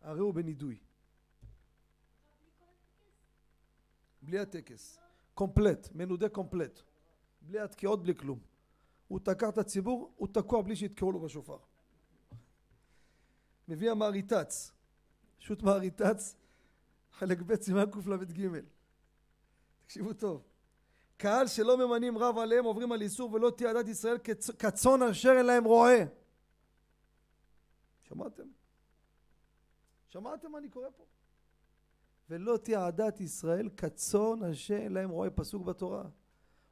[0.00, 0.78] הרי הוא בנידוי.
[4.22, 4.98] בלי הטקס.
[5.34, 6.80] קומפלט, מנודה קומפלט.
[7.42, 8.38] בלי התקיעות, בלי כלום.
[9.08, 11.58] הוא תקע את הציבור, הוא תקוע בלי שיתקעו לו בשופר.
[13.68, 14.72] מביא המעריטץ,
[15.38, 16.36] שו"ת מעריטץ,
[17.12, 18.60] חלק ב' סימן קל"ג.
[19.86, 20.42] תקשיבו טוב.
[21.16, 24.18] קהל שלא ממנים רב עליהם עוברים על איסור ולא תהיה עדת ישראל
[24.58, 25.98] כצאן אשר אין להם רועה.
[28.02, 28.59] שמעתם?
[30.10, 31.04] שמעתם מה אני קורא פה?
[32.30, 34.38] ולא תהיה עדת ישראל כצאן
[34.70, 36.04] אין להם רועה, פסוק בתורה.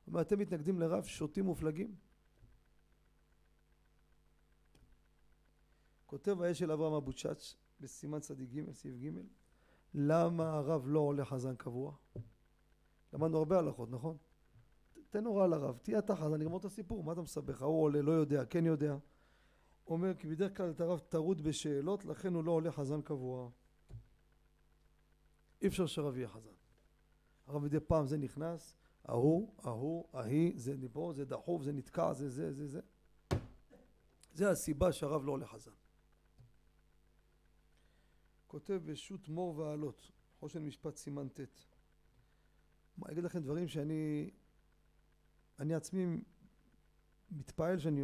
[0.06, 1.94] אומר, אתם מתנגדים לרב שוטים מופלגים?
[6.06, 9.10] כותב האש של אברהם אבוצ'אץ' בסימן צדיק ג', סעיף ג',
[9.94, 11.92] למה הרב לא עולה חזן קבוע?
[13.12, 14.16] למדנו הרבה הלכות, נכון?
[15.10, 17.62] תן הוראה לרב, תהיה אתה חזן, נגמור את הסיפור, מה אתה מסבך?
[17.62, 18.96] ההוא עולה, לא יודע, כן יודע.
[19.88, 23.50] אומר כי בדרך כלל את הרב טרוד בשאלות, לכן הוא לא עולה חזן קבוע.
[25.62, 26.50] אי אפשר שהרב יהיה חזן.
[27.46, 28.74] הרב מדי פעם זה נכנס,
[29.04, 32.80] ההוא, ההוא, ההיא, זה פה, זה דחוף, זה נתקע, זה זה, זה זה.
[34.32, 35.72] זה הסיבה שהרב לא עולה חזן.
[38.46, 41.40] כותב בשו"ת מור ועלות, חושן משפט סימן ט'.
[43.04, 44.30] אני אגיד לכם דברים שאני
[45.58, 46.20] אני עצמי
[47.30, 48.02] מתפעל שאני,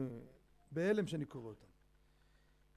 [0.70, 1.74] בהלם שאני קורא אותם.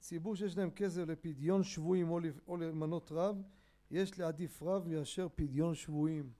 [0.00, 2.10] ציבור שיש להם כסף לפדיון שבויים
[2.48, 3.42] או, למנות רב,
[3.90, 6.32] יש להעדיף רב מאשר פדיון שבויים.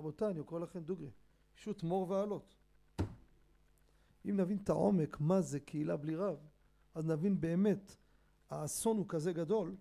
[0.00, 1.10] רבותיי, אני קורא לכם דוגרי,
[1.54, 2.56] שו"ת מור ועלות.
[4.24, 6.36] אם נבין את העומק מה זה קהילה בלי רב,
[6.94, 7.96] אז נבין באמת
[8.50, 9.76] האסון הוא כזה גדול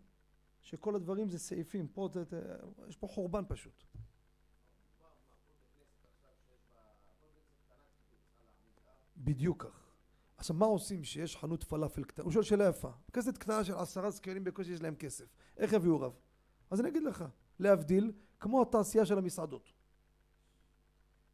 [0.61, 2.09] שכל הדברים זה סעיפים, פה
[2.87, 3.83] יש פה חורבן פשוט.
[9.17, 9.82] בדיוק כך.
[10.43, 12.23] עכשיו, מה עושים שיש חנות פלאפל קטנה?
[12.23, 12.91] הוא שואל שאלה יפה.
[13.13, 15.25] כסת קטנה של עשרה זקנים בקושי יש להם כסף.
[15.57, 16.13] איך יביאו רב?
[16.71, 17.25] אז אני אגיד לך,
[17.59, 19.73] להבדיל, כמו התעשייה של המסעדות.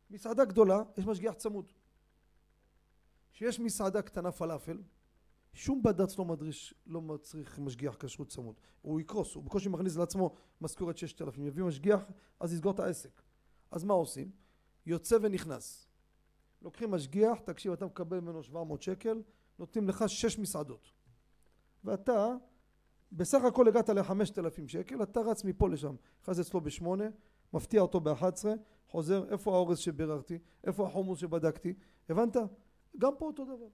[0.09, 1.71] מסעדה גדולה, יש משגיח צמוד.
[3.31, 4.81] כשיש מסעדה קטנה פלאפל,
[5.53, 8.55] שום בד"ץ לא מדריש, לא מצריך משגיח כשרות צמוד.
[8.81, 11.45] הוא יקרוס, הוא בקושי מכניס לעצמו משכורת ששת אלפים.
[11.45, 12.01] יביא משגיח,
[12.39, 13.21] אז יסגור את העסק.
[13.71, 14.31] אז מה עושים?
[14.85, 15.88] יוצא ונכנס.
[16.61, 19.21] לוקחים משגיח, תקשיב, אתה מקבל ממנו 700 שקל,
[19.59, 20.91] נותנים לך שש מסעדות.
[21.83, 22.35] ואתה,
[23.11, 25.95] בסך הכל הגעת ל-5,000 שקל, אתה רץ מפה לשם.
[26.21, 27.05] נכנס אצלו בשמונה,
[27.53, 28.45] מפתיע אותו ב-11,
[28.87, 30.39] חוזר, איפה האורז שביררתי?
[30.63, 31.73] איפה החומוס שבדקתי?
[32.09, 32.37] הבנת?
[32.97, 33.67] גם פה אותו דבר.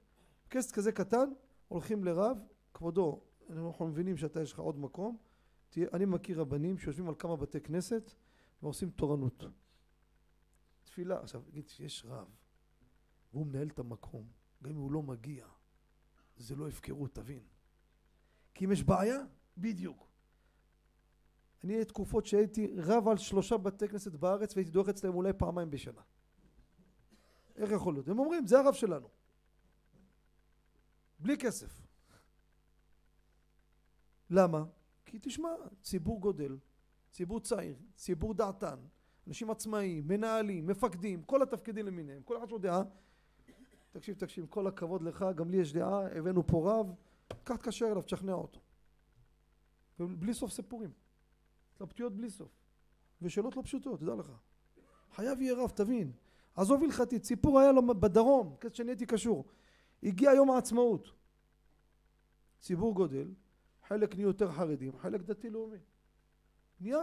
[0.49, 1.29] כסף כזה קטן,
[1.67, 2.37] הולכים לרב,
[2.73, 5.17] כבודו, אנחנו מבינים שאתה יש לך עוד מקום,
[5.69, 8.11] תהיה, אני מכיר רבנים שיושבים על כמה בתי כנסת
[8.63, 9.43] ועושים תורנות.
[10.83, 12.44] תפילה, עכשיו, נגיד שיש רב
[13.35, 14.27] והוא מנהל את המקום,
[14.63, 15.47] גם אם הוא לא מגיע,
[16.37, 17.43] זה לא הפקרות, תבין.
[18.53, 19.17] כי אם יש בעיה,
[19.57, 20.07] בדיוק.
[21.63, 25.69] אני היה תקופות שהייתי רב על שלושה בתי כנסת בארץ והייתי דורך אצלם אולי פעמיים
[25.71, 26.01] בשנה.
[27.55, 28.07] איך יכול להיות?
[28.07, 29.09] הם אומרים, זה הרב שלנו.
[31.19, 31.87] בלי כסף.
[34.29, 34.63] למה?
[35.05, 35.49] כי תשמע,
[35.81, 36.57] ציבור גודל,
[37.11, 38.79] ציבור צעיר, ציבור דעתן,
[39.27, 42.83] אנשים עצמאיים, מנהלים, מפקדים, כל התפקידים למיניהם, כל אחד יש לו דעה.
[43.95, 46.93] תקשיב, תקשיב, כל הכבוד לך, גם לי יש דעה, הבאנו פה רב,
[47.43, 48.59] קח תקשר אליו, תשכנע אותו.
[49.99, 50.91] ובלי סוף סיפורים.
[51.73, 52.51] התלבטויות בלי סוף.
[53.21, 54.31] ושאלות לא פשוטות, תדע לך.
[55.11, 56.11] חייב יהיה רב, תבין.
[56.55, 59.45] עזוב הלכתית, סיפור היה לו בדרום, כשאני הייתי קשור.
[60.03, 61.07] הגיע יום העצמאות.
[62.59, 63.33] ציבור גודל,
[63.87, 65.79] חלק נהיו יותר חרדים, חלק דתי לאומי.
[66.79, 66.99] נהיה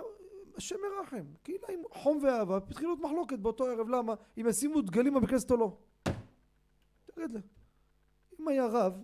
[0.57, 4.14] השם מרחם, קהילה עם חום ואהבה, התחילה להיות מחלוקת באותו ערב, למה?
[4.40, 5.76] אם ישימו דגלים בכנסת או לא.
[7.14, 7.40] תגיד לי,
[8.40, 9.03] אם היה רב,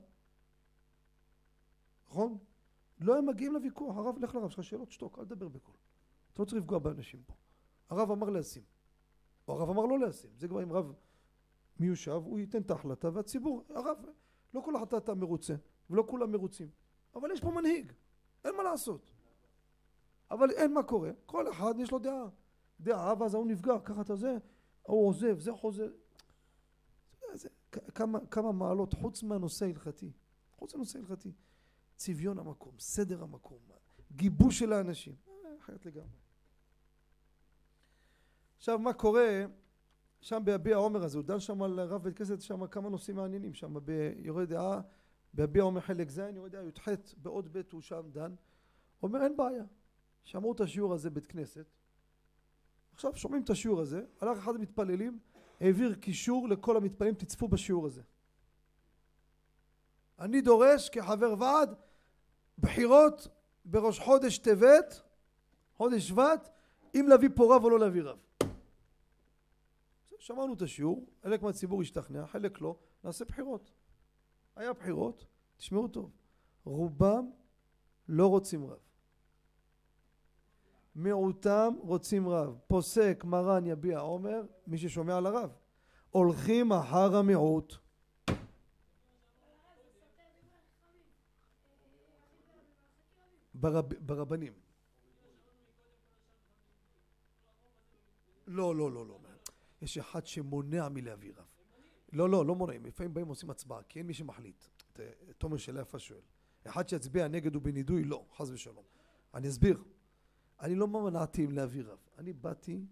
[2.08, 2.38] נכון?
[3.00, 5.74] לא הם מגיעים לוויכוח, הרב, לך לרב, יש לך שאלות, שתוק, אל תדבר בקול.
[6.32, 7.34] אתה לא צריך לפגוע באנשים פה.
[7.90, 8.62] הרב אמר להשים,
[9.48, 10.92] או הרב אמר לא להשים, זה כבר אם רב
[11.80, 13.98] מיושב, הוא ייתן את ההחלטה, והציבור, הרב,
[14.54, 15.54] לא כל החלטה אתה מרוצה,
[15.90, 16.68] ולא כולם מרוצים,
[17.14, 17.92] אבל יש פה מנהיג,
[18.44, 19.10] אין מה לעשות.
[20.30, 22.28] אבל אין מה קורה, כל אחד יש לו דעה.
[22.80, 24.36] דעה, ואז ההוא נפגע, ככה אתה זה,
[24.84, 25.90] ההוא עוזב, זה חוזר.
[27.94, 30.12] כמה, כמה מעלות, חוץ מהנושא ההלכתי,
[30.56, 31.32] חוץ מהנושא ההלכתי.
[31.98, 33.58] צביון המקום, סדר המקום,
[34.12, 35.14] גיבוש של האנשים,
[35.58, 36.18] אחרת לגמרי.
[38.56, 39.44] עכשיו מה קורה
[40.20, 43.54] שם ביביע עומר הזה, הוא דן שם על רב בית כנסת שם כמה נושאים מעניינים
[43.54, 44.80] שם ביורה דעה,
[45.34, 48.34] ביביע עומר חלק ז', יורה דעה י"ח, בעוד ב' הוא שם דן,
[49.02, 49.64] אומר אין בעיה,
[50.24, 51.66] שמעו את השיעור הזה בית כנסת,
[52.92, 55.18] עכשיו שומעים את השיעור הזה, הלך אחד המתפללים,
[55.60, 58.02] העביר קישור לכל המתפללים, תצפו בשיעור הזה.
[60.18, 61.74] אני דורש כחבר ועד
[62.58, 63.28] בחירות
[63.64, 65.02] בראש חודש טבת,
[65.76, 66.48] חודש שבט,
[66.94, 68.18] אם להביא פה רב או לא להביא רב.
[70.18, 73.72] שמענו את השיעור, חלק מהציבור השתכנע, חלק לא, נעשה בחירות.
[74.56, 76.10] היה בחירות, תשמעו טוב,
[76.64, 77.30] רובם
[78.08, 78.87] לא רוצים רב.
[80.98, 82.58] מיעוטם רוצים רב.
[82.66, 85.50] פוסק מרן יביע עומר, מי ששומע על הרב.
[86.10, 87.74] הולכים אחר המיעוט.
[93.54, 94.52] ברב, ברבנים.
[98.46, 99.18] לא, לא, לא, לא.
[99.82, 101.44] יש אחד שמונע מלהביא רב.
[102.12, 104.64] לא, לא, לא מונע, לפעמים באים ועושים הצבעה, כי אין מי שמחליט.
[105.38, 106.20] תומר שאלה יפה שואל.
[106.64, 108.84] אחד שיצביע נגד ובנידוי, לא, חס ושלום.
[109.34, 109.84] אני אסביר.
[110.60, 111.98] אני לא מנעתי להביא רב.
[112.18, 112.86] אני באתי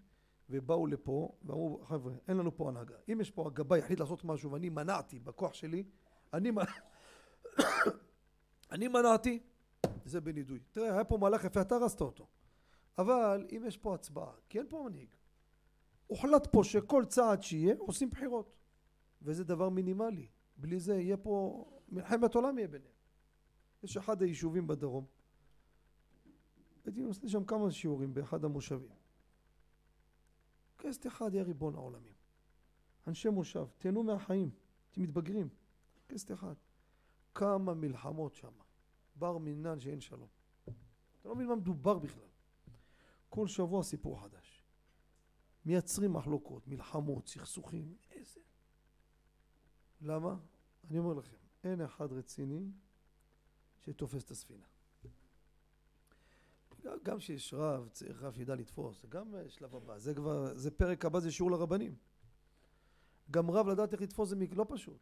[0.50, 2.94] ובאו לפה ואמרו, חבר'ה, אין לנו פה הנהגה.
[3.12, 5.84] אם יש פה הגבאי יחליט לעשות משהו ואני מנעתי בכוח שלי,
[6.32, 6.50] אני,
[8.72, 9.40] אני מנעתי,
[10.04, 10.60] זה בנידוי.
[10.72, 12.26] תראה, היה פה מהלך יפה, אתה הרסת אותו.
[12.98, 15.08] אבל אם יש פה הצבעה, כי אין פה מנהיג,
[16.06, 18.56] הוחלט פה שכל צעד שיהיה עושים בחירות
[19.22, 20.26] וזה דבר מינימלי
[20.56, 22.92] בלי זה יהיה פה מלחמת עולם יהיה ביניהם
[23.82, 25.04] יש אחד היישובים בדרום
[26.86, 28.96] הייתי עושה שם כמה שיעורים באחד המושבים.
[30.78, 32.12] כסת אחד יהיה ריבון העולמים.
[33.06, 34.50] אנשי מושב תהנו מהחיים
[34.90, 35.48] אתם מתבגרים.
[36.08, 36.54] כסת אחד.
[37.34, 38.52] כמה מלחמות שם.
[39.16, 40.28] בר מינן שאין שלום.
[40.64, 42.28] אתה לא מבין מה מדובר בכלל.
[43.28, 44.62] כל שבוע סיפור חדש.
[45.64, 48.40] מייצרים מחלוקות, מלחמות, סכסוכים, איזה...
[50.00, 50.36] למה?
[50.90, 52.70] אני אומר לכם, אין אחד רציני
[53.80, 54.66] שתופס את הספינה.
[57.02, 61.04] גם כשיש רב, צריך רב שידע לתפוס, זה גם שלב הבא, זה כבר, זה פרק
[61.04, 61.94] הבא, זה שיעור לרבנים.
[63.30, 64.98] גם רב לדעת איך לתפוס זה לא פשוט.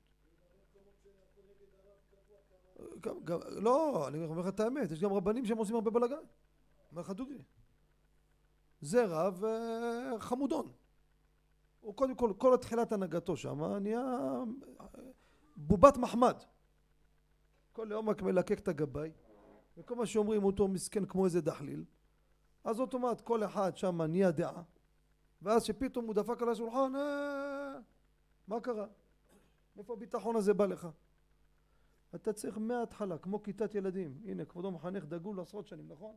[3.01, 6.17] גם, גם, לא, אני אומר לך את האמת, יש גם רבנים שהם עושים הרבה בלאגן.
[6.91, 7.43] אומר לך דוגרי.
[8.81, 10.73] זה רב uh, חמודון.
[11.81, 14.19] הוא קודם כל, כל התחילת הנהגתו שם נהיה
[15.57, 16.37] בובת מחמד.
[17.73, 19.11] כל יום רק מלקק את הגבאי,
[19.77, 21.85] וכל מה שאומרים אותו מסכן כמו איזה דחליל,
[22.65, 24.63] אז אוטומט כל אחד שם נהיה דעה,
[25.43, 27.79] ואז שפתאום הוא דפק על השולחן, אה,
[28.49, 28.87] מה קרה?
[29.77, 30.89] מאיפה הביטחון הזה בא לך?
[32.15, 36.17] אתה צריך מההתחלה, כמו כיתת ילדים, הנה כבודו מחנך דגול עשרות שנים, נכון?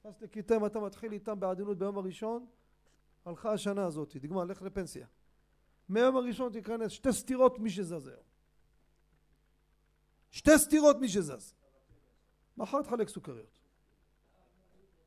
[0.00, 2.46] נכנס לכיתה אם אתה מתחיל איתם בעדינות ביום הראשון,
[3.24, 5.06] הלכה השנה הזאת, דגמר, לך לפנסיה.
[5.88, 8.22] מהיום הראשון תיכנס שתי סטירות מי שזז היום.
[10.30, 11.54] שתי סטירות מי שזז.
[12.56, 13.60] מחר תחלק סוכריות.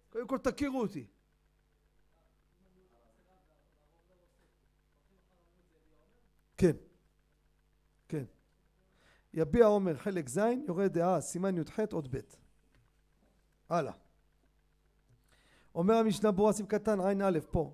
[0.09, 1.07] קודם כל תכירו אותי.
[6.57, 6.75] כן,
[8.07, 8.23] כן.
[9.33, 12.19] יביע עומר חלק ז', יורד דעה, סימן י"ח, עוד ב'.
[13.69, 13.93] הלאה.
[15.75, 17.73] אומר המשנה ברורה סעיף קטן ע"א פה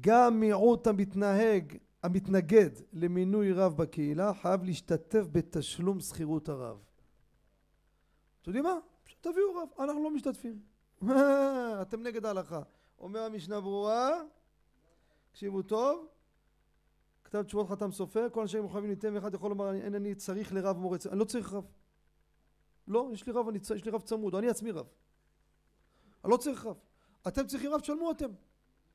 [0.00, 6.78] גם מיעוט המתנהג המתנגד למינוי רב בקהילה חייב להשתתף בתשלום שכירות הרב.
[8.42, 8.78] אתם יודעים מה?
[9.20, 10.62] תביאו רב, אנחנו לא משתתפים.
[11.82, 12.62] אתם נגד ההלכה.
[12.98, 14.10] אומר המשנה ברורה,
[15.30, 16.06] תקשיבו טוב,
[17.24, 20.76] כתב תשובות חתם סופר, כל אנשי מחויבים ניתן ואחד יכול לומר אין אני צריך לרב
[20.76, 21.64] מורה, אני לא צריך רב.
[22.88, 24.86] לא, יש לי רב, אני, יש לי רב צמוד, אני עצמי רב.
[26.24, 26.78] אני לא צריך רב.
[27.28, 28.30] אתם צריכים רב, תשלמו אתם.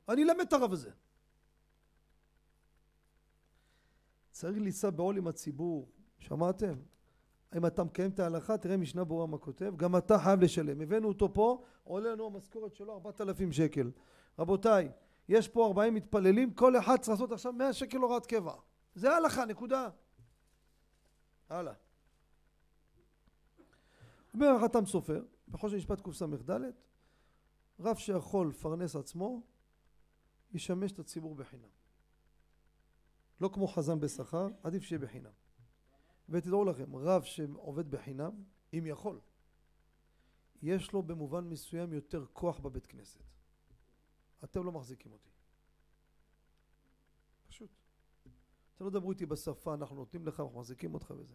[0.08, 0.90] אני אלמד את הרב הזה.
[4.30, 6.74] צריך לנסוע בעול עם הציבור, שמעתם?
[7.56, 10.80] אם אתה מקיים את ההלכה, תראה משנה ברורה מה כותב, גם אתה חייב לשלם.
[10.80, 13.90] הבאנו אותו פה, עולה לנו המשכורת שלו 4,000 שקל.
[14.38, 14.90] רבותיי,
[15.28, 18.54] יש פה 40 מתפללים, כל אחד צריך לעשות עכשיו 100 שקל הוראת קבע.
[18.94, 19.88] זה ההלכה, נקודה.
[21.48, 21.72] הלאה.
[24.34, 26.60] אומר החתם סופר, בחושן משפט קס"ד,
[27.80, 29.42] רב שיכול לפרנס עצמו,
[30.52, 31.68] ישמש את הציבור בחינם.
[33.40, 35.45] לא כמו חזן בשכר, עדיף שיהיה בחינם.
[36.28, 39.20] ותדעו לכם, רב שעובד בחינם, אם יכול,
[40.62, 43.20] יש לו במובן מסוים יותר כוח בבית כנסת.
[44.44, 45.30] אתם לא מחזיקים אותי.
[47.48, 47.70] פשוט.
[48.74, 51.34] אתם לא דברו איתי בשפה, אנחנו נותנים לך, אנחנו מחזיקים אותך וזה.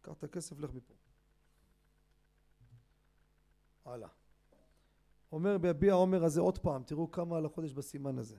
[0.00, 0.94] קח את הכסף, לך מפה.
[3.84, 4.08] הלאה.
[5.32, 8.36] אומר ביביע עומר הזה עוד פעם, תראו כמה הלכות יש בסימן הזה.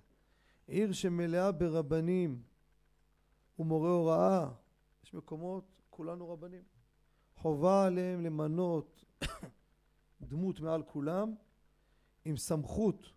[0.67, 2.43] עיר שמלאה ברבנים
[3.59, 4.51] ומורי הוראה,
[5.03, 6.63] יש מקומות, כולנו רבנים.
[7.35, 9.05] חובה עליהם למנות
[10.29, 11.35] דמות מעל כולם
[12.25, 13.13] עם סמכות,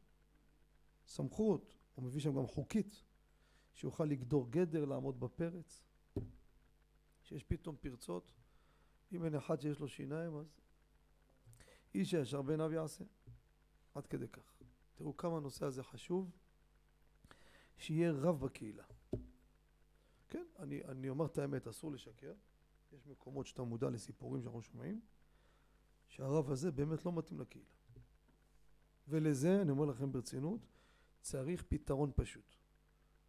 [1.06, 3.04] סמכות, הוא מביא שם גם חוקית,
[3.74, 5.82] שיוכל לגדור גדר, לעמוד בפרץ.
[7.22, 8.32] שיש פתאום פרצות,
[9.12, 10.60] אם אין אחד שיש לו שיניים אז
[11.94, 13.04] איש הישר בעיניו יעשה.
[13.94, 14.62] עד כדי כך.
[14.94, 16.30] תראו כמה הנושא הזה חשוב,
[17.76, 18.84] שיהיה רב בקהילה.
[20.28, 22.34] כן, אני, אני אומר את האמת, אסור לשקר.
[22.92, 25.00] יש מקומות שאתה מודע לסיפורים שאנחנו שומעים,
[26.08, 27.68] שהרב הזה באמת לא מתאים לקהילה.
[29.08, 30.66] ולזה, אני אומר לכם ברצינות,
[31.20, 32.56] צריך פתרון פשוט.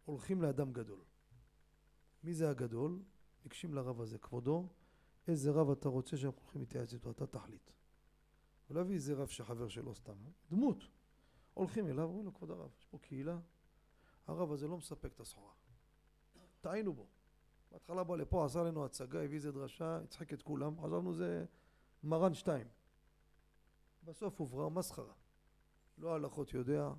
[0.04, 1.04] הולכים לאדם גדול.
[2.24, 3.02] מי זה הגדול?
[3.44, 4.68] ניגשים לרב הזה, כבודו,
[5.28, 7.70] איזה רב אתה רוצה שאנחנו הולכים להתייעץ איתו, אתה תחליט.
[8.70, 10.16] ולא הביא איזה רב שחבר שלו סתם,
[10.50, 10.84] דמות.
[11.54, 13.38] הולכים אליו, אומרים לו, כבוד הרב, יש פה קהילה,
[14.26, 15.52] הרב הזה לא מספק את הסחורה.
[16.60, 17.06] טעינו בו.
[17.70, 21.44] בהתחלה בא לפה, עשה לנו הצגה, הביא איזה דרשה, הצחיק את כולם, חשבנו זה
[22.02, 22.66] מרן שתיים.
[24.04, 25.14] בסוף הוברר מסחרה.
[25.98, 26.90] לא הלכות יודע,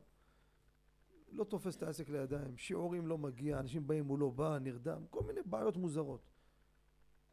[1.32, 5.24] לא תופס את העסק לידיים, שיעורים לא מגיע, אנשים באים, הוא לא בא, נרדם, כל
[5.24, 6.30] מיני בעיות מוזרות.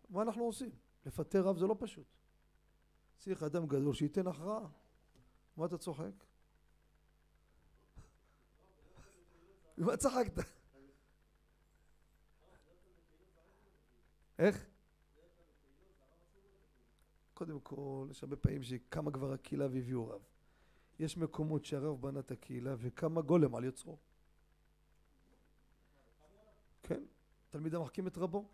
[0.09, 0.71] מה אנחנו עושים?
[1.07, 2.07] לפטר רב זה לא פשוט.
[3.17, 4.69] צריך אדם גדול שייתן הכרעה.
[5.57, 6.13] מה אתה צוחק?
[9.79, 10.58] מה צחקת?
[14.39, 14.67] איך?
[17.35, 20.23] קודם כל, יש הרבה פעמים שקמה כבר הקהילה והביאו רב.
[20.99, 23.99] יש מקומות שהרב בנה את הקהילה וקמה גולם על יוצרו.
[26.83, 27.03] כן,
[27.51, 28.49] תלמיד המחכים את רבו.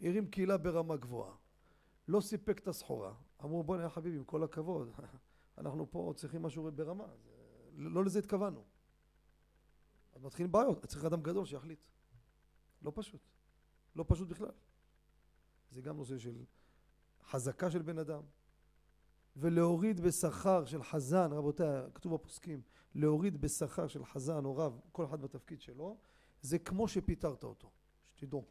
[0.00, 1.34] הרים קהילה ברמה גבוהה.
[2.08, 3.14] לא סיפק את הסחורה.
[3.44, 4.92] אמרו בוא'נה חביבי, עם כל הכבוד,
[5.58, 7.06] אנחנו פה צריכים משהו ברמה.
[7.74, 8.64] לא לזה התכוונו.
[10.12, 11.86] אז מתחילים בעיות, צריך אדם גדול שיחליט.
[12.82, 13.20] לא פשוט.
[13.96, 14.52] לא פשוט בכלל.
[15.72, 16.44] זה גם נושא של
[17.24, 18.22] חזקה של בן אדם.
[19.36, 22.62] ולהוריד בשכר של חזן, רבותיי, כתוב בפוסקים,
[22.94, 25.98] להוריד בשכר של חזן או רב, כל אחד בתפקיד שלו,
[26.40, 27.70] זה כמו שפיטרת אותו,
[28.14, 28.44] שתדעו.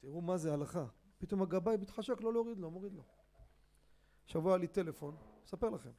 [0.00, 0.86] תראו מה זה הלכה.
[1.18, 3.04] פתאום הגבאי מתחשק לא להוריד לו, מוריד לו.
[4.26, 5.90] שבוע היה לי טלפון, אספר לכם.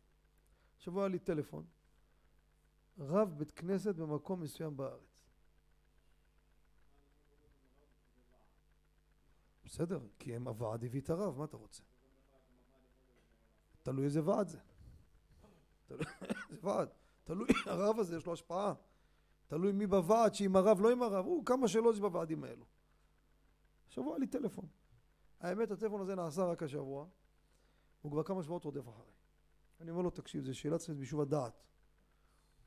[0.78, 1.65] שבוע היה לי טלפון,
[2.99, 5.11] רב בית כנסת במקום מסוים בארץ.
[9.72, 11.84] בסדר, כי הם הוועד הביא את הרב, מה אתה רוצה?
[13.84, 14.59] תלוי איזה ועד זה.
[15.89, 16.03] איזה
[16.61, 16.89] ועד.
[17.24, 18.74] תלוי, הרב הזה יש לו השפעה.
[19.47, 22.65] תלוי מי בוועד, שעם הרב, לא עם הרב, הוא כמה שאלות יש בוועדים האלו.
[23.88, 24.67] שבוע לי טלפון.
[25.39, 27.07] האמת, הטלפון הזה נעשה רק השבוע,
[28.01, 29.11] הוא כבר כמה שבועות רודף אחריי.
[29.82, 31.63] אני אומר לו, תקשיב, זו שאלה צריכה ביישוב הדעת.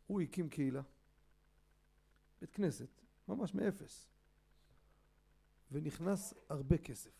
[0.07, 0.83] הוא הקים קהילה,
[2.41, 4.14] בית כנסת, ממש מאפס,
[5.75, 7.11] ונכנס הרבה כסף.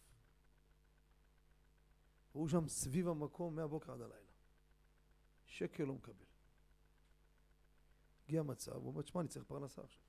[2.35, 4.31] והוא שם סביב המקום מהבוקר עד הלילה.
[5.47, 6.25] שקל לא מקבל.
[8.25, 10.03] הגיע מצב, הוא אומר, תשמע, אני צריך פרנסה עכשיו.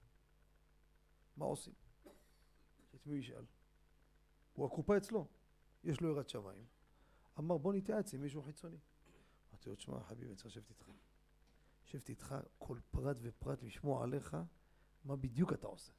[1.38, 1.74] מה עושים?
[2.96, 3.46] את מי ישאל?
[4.54, 5.28] הוא הקופה אצלו,
[5.84, 6.66] יש לו יראת שמיים.
[7.40, 8.78] אמר, בוא נתייעץ עם מישהו חיצוני.
[9.52, 10.92] אמרתי לו, תשמע, חביבי, אני צריך לשבת איתך.
[11.86, 14.38] לשבת איתך כל פרט ופרט, לשמוע עליך
[15.04, 15.94] מה בדיוק אתה עושה.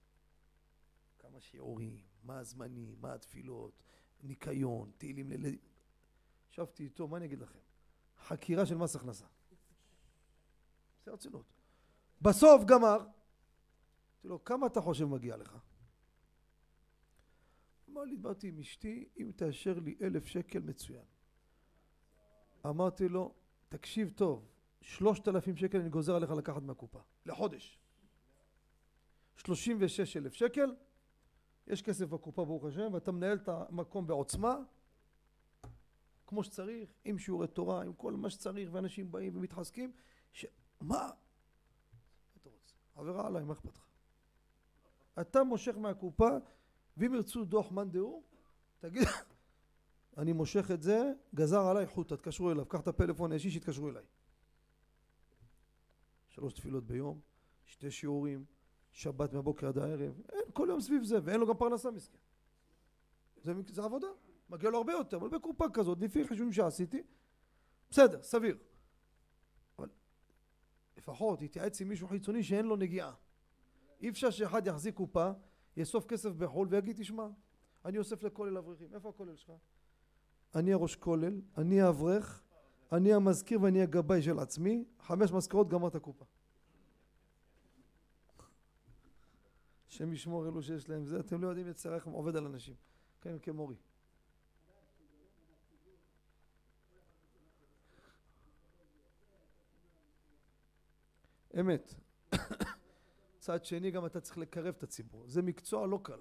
[1.31, 3.83] כמה שיעורים, מה הזמנים, מה התפילות,
[4.22, 5.61] ניקיון, תהילים לילדים.
[6.51, 7.59] ישבתי איתו, מה אני אגיד לכם?
[8.18, 9.27] חקירה של מס הכנסה.
[11.05, 11.53] זה רצינות.
[12.22, 13.09] בסוף גמר, אמרתי
[14.24, 15.57] לו, כמה אתה חושב מגיע לך?
[17.91, 21.05] אמר לי, דיברתי עם אשתי, אם תאשר לי אלף שקל מצוין.
[22.66, 23.35] אמרתי לו,
[23.68, 24.49] תקשיב טוב,
[24.81, 27.79] שלושת אלפים שקל אני גוזר עליך לקחת מהקופה, לחודש.
[29.37, 30.74] שלושים ושש אלף שקל,
[31.67, 34.57] יש כסף בקופה ברוך השם, ואתה מנהל את המקום בעוצמה,
[36.27, 39.93] כמו שצריך, עם שיעורי תורה, עם כל מה שצריך, ואנשים באים ומתחזקים,
[40.33, 40.47] ש...
[40.81, 41.11] מה?
[42.41, 42.75] אתה רוצה?
[42.95, 43.87] עבירה עליי, מה אכפת לך?
[45.21, 46.29] אתה מושך מהקופה,
[46.97, 48.23] ואם ירצו דוח מאן דהוא,
[48.79, 49.03] תגיד,
[50.19, 54.05] אני מושך את זה, גזר עליי חוטה, תקשרו אליו, קח את הפלאפון האישי שיתקשרו אליי.
[56.29, 57.21] שלוש תפילות ביום,
[57.64, 58.45] שתי שיעורים,
[58.97, 62.18] שבת מהבוקר עד הערב, אין כל יום סביב זה, ואין לו גם פרנסה מסכן.
[63.42, 64.07] זה, זה עבודה,
[64.51, 67.03] מגיע לו הרבה יותר, אבל בקופה כזאת, לפי חישובים שעשיתי,
[67.90, 68.59] בסדר, סביר.
[69.78, 69.88] אבל
[70.97, 73.12] לפחות יתייעץ עם מישהו חיצוני שאין לו נגיעה.
[74.01, 75.30] אי אפשר שאחד יחזיק קופה,
[75.76, 77.26] יאסוף כסף בחו"ל ויגיד, תשמע,
[77.84, 78.94] אני אוסף לכולל אברכים.
[78.94, 79.53] איפה הכולל שלך?
[80.55, 82.42] אני הראש כולל, אני האברך,
[82.92, 86.24] אני המזכיר ואני הגבאי של עצמי, חמש מזכירות גמר את הקופה.
[89.97, 92.74] השם ישמור אלו שיש להם זה, אתם לא יודעים יצר איך עובד על אנשים,
[93.20, 93.76] כן, כמורי.
[101.61, 101.94] אמת.
[103.38, 106.20] צד שני גם אתה צריך לקרב את הציבור, זה מקצוע לא קל.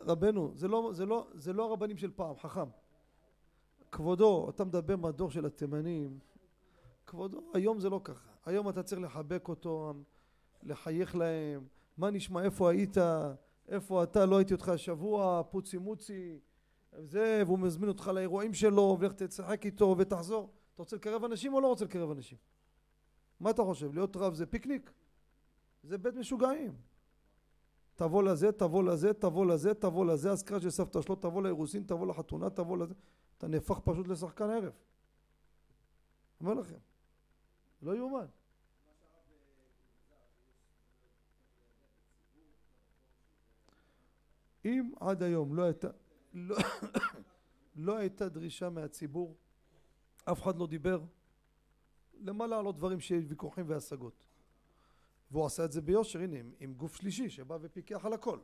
[0.00, 2.68] רבנו, זה לא, זה לא, זה לא הרבנים של פעם, חכם.
[3.92, 6.18] כבודו, אתה מדבר מהדור של התימנים,
[7.06, 8.30] כבודו, היום זה לא ככה.
[8.46, 10.02] היום אתה צריך לחבק אותם,
[10.62, 11.66] לחייך להם,
[11.96, 12.96] מה נשמע, איפה היית,
[13.68, 16.38] איפה אתה, לא הייתי אותך השבוע, פוצי מוצי,
[16.98, 20.50] זה, והוא מזמין אותך לאירועים שלו, ולך תשחק איתו ותחזור.
[20.74, 22.38] אתה רוצה לקרב אנשים או לא רוצה לקרב אנשים?
[23.40, 24.92] מה אתה חושב, להיות רב זה פיקניק?
[25.82, 26.74] זה בית משוגעים.
[27.94, 32.06] תבוא לזה, תבוא לזה, תבוא לזה, תבוא לזה, אזכרה של סבתא שלו, תבוא לאירוסין, תבוא
[32.06, 32.94] לחתונה, תבוא לזה.
[33.38, 34.72] אתה נהפך פשוט לשחקן ערב.
[36.40, 36.78] אומר לכם,
[37.82, 38.26] לא יאומן.
[44.64, 45.88] אם עד היום לא הייתה,
[46.34, 46.56] לא,
[47.76, 49.36] לא הייתה דרישה מהציבור,
[50.24, 51.02] אף אחד לא דיבר,
[52.20, 54.24] למה לעלות דברים שיש ויכוחים והשגות?
[55.30, 58.38] והוא עשה את זה ביושר, הנה, עם, עם גוף שלישי שבא ופיקח על הכל.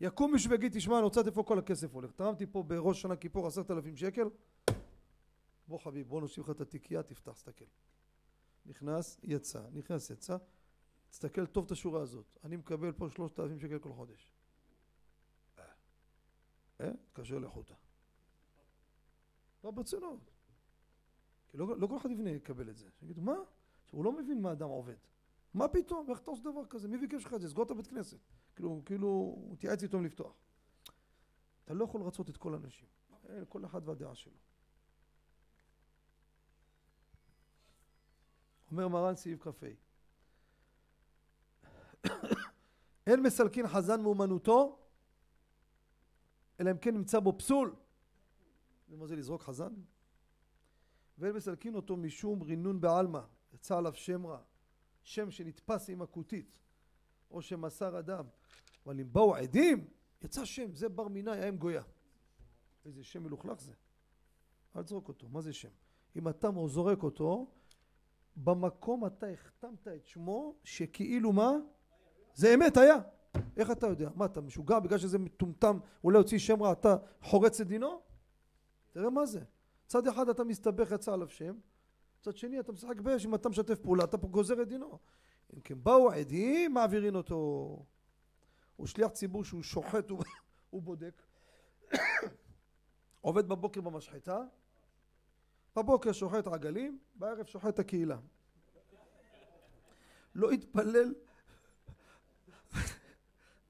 [0.00, 2.12] יקום מישהו ויגיד, תשמע, אני רוצה לדעת איפה כל הכסף הולך.
[2.12, 4.28] תרמתי פה בראש שנה כיפור עשרת אלפים שקל,
[5.68, 7.64] בוא חביב, בוא נושיב לך את התיקייה, תפתח, תסתכל.
[8.66, 10.36] נכנס, יצא, נכנס, יצא,
[11.10, 12.38] תסתכל טוב את השורה הזאת.
[12.44, 14.30] אני מקבל פה שלושת אלפים שקל כל חודש.
[16.82, 16.90] אה?
[17.12, 17.74] תקשר לחוטה.
[19.64, 20.30] לא ברצינות.
[21.48, 22.90] כי לא, לא כל אחד יבנה יקבל את זה.
[23.00, 23.36] שיגידו, מה?
[23.90, 24.96] הוא לא מבין מה אדם עובד.
[25.54, 26.10] מה פתאום?
[26.10, 26.88] איך אתה עושה דבר כזה?
[26.88, 27.48] מי ביקש לך את זה?
[27.48, 28.18] סגור את הבית כנסת.
[28.56, 30.34] כאילו, כאילו, הוא תייעץ איתו לפתוח.
[31.64, 32.88] אתה לא יכול לרצות את כל האנשים.
[33.48, 34.36] כל אחד והדעה שלו.
[38.70, 39.50] אומר מרן סעיף כ"ה
[43.06, 44.81] אין מסלקין חזן מאומנותו
[46.62, 47.74] אלא אם כן נמצא בו פסול.
[48.88, 49.74] ומה זה לזרוק חזן?
[51.18, 53.20] ואין מסלקין אותו משום רינון בעלמא,
[53.52, 54.38] יצא עליו שם רע,
[55.02, 56.58] שם שנתפס עם הכותית,
[57.30, 58.24] או שמסר אדם.
[58.86, 59.86] אבל אם באו עדים,
[60.22, 61.82] יצא שם, זה בר מינאי, האם גויה.
[62.84, 63.72] איזה שם מלוכלך זה.
[64.76, 65.68] אל תזרוק אותו, מה זה שם?
[66.16, 67.50] אם אתה זורק אותו,
[68.36, 71.52] במקום אתה החתמת את שמו, שכאילו מה?
[72.34, 72.96] זה אמת היה.
[73.56, 74.10] איך אתה יודע?
[74.14, 78.00] מה אתה משוגע בגלל שזה מטומטם, אולי הוציא שם רע, אתה חורץ את דינו?
[78.92, 79.40] תראה מה זה.
[79.86, 81.54] צד אחד אתה מסתבך יצא עליו שם,
[82.20, 84.98] צד שני אתה משחק באש, אם אתה משתף פעולה אתה פה גוזר את דינו.
[85.54, 87.36] אם כן באו עדים מעבירים אותו.
[88.76, 90.10] הוא שליח ציבור שהוא שוחט,
[90.70, 91.22] הוא, בודק.
[93.20, 94.40] עובד בבוקר במשחטה,
[95.76, 98.18] בבוקר שוחט עגלים, בערב שוחט הקהילה.
[100.34, 101.14] לא התפלל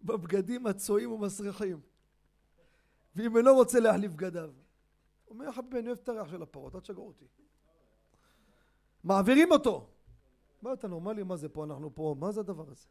[0.02, 1.80] בבגדים הצועים ומסריחים.
[3.16, 4.50] ואם אינו רוצה להחליף בגדיו.
[5.28, 7.24] אומר, חביבי, אני אוהב את הריח של הפרות, אל תשגעו אותי.
[9.04, 9.88] מעבירים אותו.
[10.62, 11.22] מה אתה נורמלי?
[11.22, 11.64] מה זה פה?
[11.64, 12.86] אנחנו פה, מה זה הדבר הזה?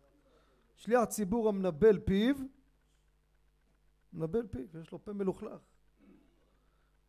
[0.75, 2.35] שליח ציבור המנבל פיו,
[4.13, 5.61] מנבל פיו, יש לו פה מלוכלך.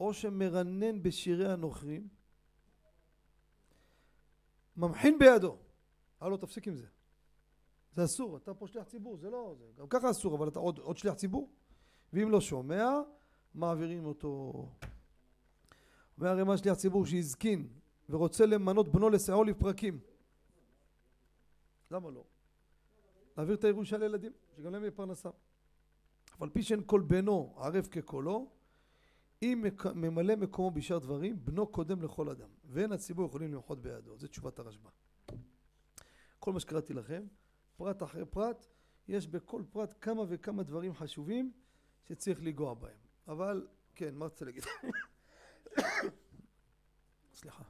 [0.01, 2.09] או שמרנן בשירי הנוכרים,
[4.77, 5.57] ממחין בידו.
[6.21, 6.87] הלו, תפסיק עם זה.
[7.93, 10.79] זה אסור, אתה פה שליח ציבור, זה לא, זה גם ככה אסור, אבל אתה עוד,
[10.79, 11.51] עוד שליח ציבור.
[12.13, 12.89] ואם לא שומע,
[13.55, 14.53] מעבירים אותו.
[16.19, 17.69] אומר הרי מה שליח ציבור שהזקין
[18.09, 20.01] ורוצה למנות בנו לסייעו לפרקים.
[21.91, 22.25] למה לא?
[23.37, 25.31] להעביר את הירושה לילדים, שגם להם יהיה פרנסה.
[26.39, 28.51] אבל פי שאין כל בנו ערב כקולו,
[29.43, 29.65] אם
[29.95, 34.19] ממלא מקומו בשאר דברים, בנו קודם לכל אדם, ואין הציבור יכולים למחות בידו.
[34.19, 34.89] זו תשובת הרשב"א.
[36.39, 37.27] כל מה שקראתי לכם,
[37.77, 38.67] פרט אחרי פרט,
[39.09, 41.53] יש בכל פרט כמה וכמה דברים חשובים
[42.05, 42.99] שצריך לנגוע בהם.
[43.29, 44.65] אבל, כן, מה רוצה להגיד?
[47.35, 47.65] סליחה.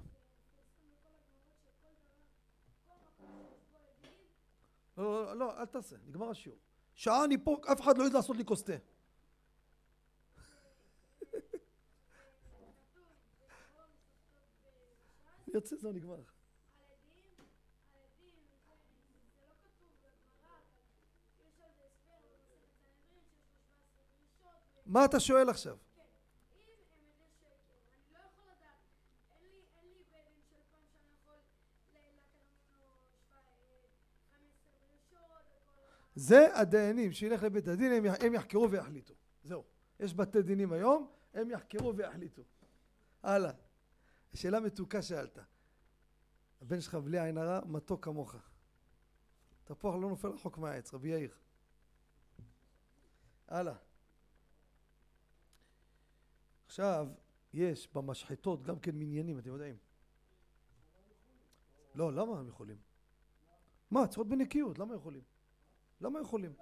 [4.97, 6.59] לא, לא, לא, אל תעשה, נגמר השיעור.
[6.95, 8.73] שעה אני פה, אף אחד לא יודע לעשות לי כוס תה.
[15.55, 16.23] יוצא, זהו, נגמר.
[24.93, 25.77] מה אתה שואל עכשיו?
[36.15, 39.15] זה הדיינים, שילך לבית הדין, הם, יחקרו ויחליטו.
[39.45, 39.65] זהו.
[40.01, 42.43] יש בתי דינים היום, הם יחקרו ויחליטו.
[43.23, 43.53] הלאה.
[44.35, 45.39] שאלה מתוקה שאלת.
[46.63, 48.35] הבן שלך בלי עין הרע, מתוק כמוך.
[49.65, 51.35] תפוח לא נופל רחוק מהעץ, רבי יאיר.
[53.49, 53.75] הלאה.
[56.73, 57.09] עכשיו,
[57.53, 59.77] יש במשחטות גם כן מניינים, אתם יודעים.
[61.95, 62.77] לא, למה הם יכולים?
[63.91, 65.23] מה, צריכות בנקיות, למה יכולים?
[66.01, 66.53] למה יכולים?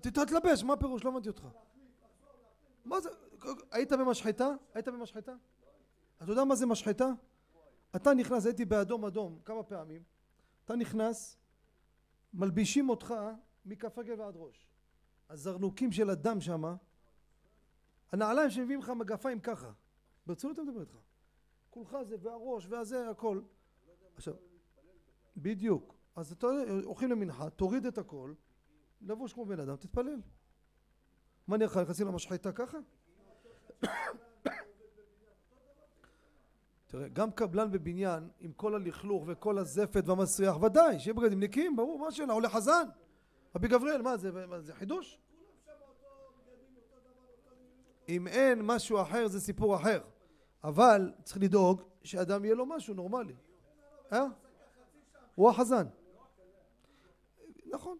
[0.00, 1.04] תתלבש, מה הפירוש?
[1.04, 1.46] לא הבנתי אותך.
[2.84, 3.08] מה זה?
[3.70, 4.48] היית במשחטה?
[4.74, 5.34] היית במשחטה?
[6.22, 7.08] אתה יודע מה זה משחטה?
[7.96, 10.02] אתה נכנס, הייתי באדום אדום כמה פעמים,
[10.64, 11.36] אתה נכנס,
[12.34, 13.14] מלבישים אותך
[13.66, 14.68] מכף רגל ועד ראש.
[15.28, 16.76] הזרנוקים של הדם שמה,
[18.14, 19.72] הנעליים שמביאים לך מגפיים ככה.
[20.26, 20.96] ברצינות אני מדבר איתך.
[21.70, 23.40] כולך זה, והראש, והזה, הכל.
[24.16, 24.34] עכשיו,
[25.36, 25.94] בדיוק.
[26.16, 26.46] אז אתה
[26.84, 28.34] הולכים למנחה, תוריד את הכל,
[29.02, 30.20] לבוש כמו בן אדם, תתפלל.
[31.48, 32.78] מה נראה לך, נכנסים למשחטה ככה?
[36.86, 41.98] תראה, גם קבלן בבניין, עם כל הלכלוך וכל הזפת והמסריח, ודאי, שיהיה בגדים נקיים, ברור,
[41.98, 42.88] מה השאלה, עולה חזן.
[43.54, 45.18] רבי גבריאל, מה זה, מה זה חידוש?
[48.08, 50.00] אם אין משהו אחר זה סיפור אחר,
[50.64, 53.34] אבל צריך לדאוג שאדם יהיה לו משהו נורמלי.
[54.12, 54.24] אה?
[55.34, 55.86] הוא החזן.
[57.66, 57.98] נכון.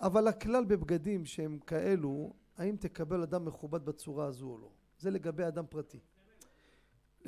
[0.00, 4.70] אבל הכלל בבגדים שהם כאלו, האם תקבל אדם מכובד בצורה הזו או לא?
[4.98, 6.00] זה לגבי אדם פרטי.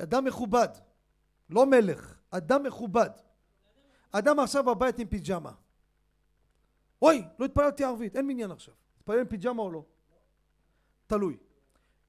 [0.03, 0.69] אדם מכובד,
[1.51, 3.11] לא מלך, אדם מכובד.
[4.13, 5.53] אדם עכשיו בבית עם פיג'מה.
[7.03, 8.75] אוי, לא התפללתי ערבית, אין מניין עכשיו.
[8.97, 9.85] התפלל עם פיג'מה או לא?
[11.11, 11.37] תלוי.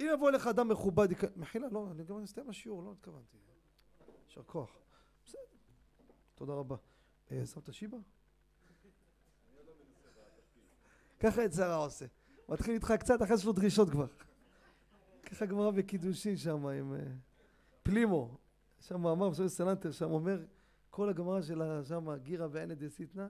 [0.01, 3.37] אם יבוא אליך אדם מכובד, מחילה, לא, אני גם אסתיים השיעור, לא התכוונתי.
[4.27, 4.69] יישר כוח.
[5.25, 5.41] בסדר.
[6.35, 6.75] תודה רבה.
[7.31, 7.97] אה, שמת שיבה?
[11.19, 12.05] ככה את שרה עושה.
[12.49, 14.07] מתחיל איתך קצת, אחרי שיש לו דרישות כבר.
[15.23, 16.93] ככה גמרא בקידושין שם עם...
[16.93, 16.99] אה,
[17.83, 18.37] פלימו,
[18.79, 20.45] שם מאמר בסוף סלנטר, שם אומר,
[20.89, 23.27] כל הגמרא של שם, גירא וענא דסיתנא,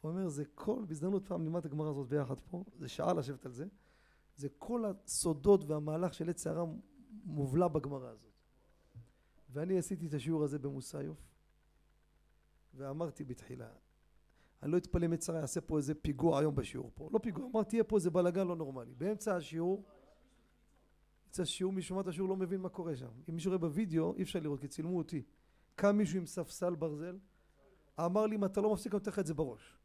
[0.00, 3.46] הוא אומר, זה כל, בהזדמנות פעם נלמד את הגמרא הזאת ביחד פה, זה שעה לשבת
[3.46, 3.66] על זה,
[4.36, 6.64] זה כל הסודות והמהלך של עץ שערה
[7.24, 8.32] מובלע בגמרא הזאת.
[9.50, 11.18] ואני עשיתי את השיעור הזה במוסיוף,
[12.74, 13.68] ואמרתי בתחילה,
[14.62, 17.08] אני לא אתפלא אם יצרה יעשה פה איזה פיגוע היום בשיעור פה.
[17.12, 18.94] לא פיגוע, אמר תהיה פה איזה בלאגן לא נורמלי.
[18.94, 19.84] באמצע השיעור,
[21.24, 23.10] באמצע השיעור, מי שומע את השיעור לא מבין מה קורה שם.
[23.28, 25.22] אם מישהו רואה בווידאו, אי אפשר לראות, כי צילמו אותי.
[25.74, 27.18] קם מישהו עם ספסל ברזל,
[28.00, 29.78] אמר לי אם אתה לא מפסיק אני נותן לך את זה בראש.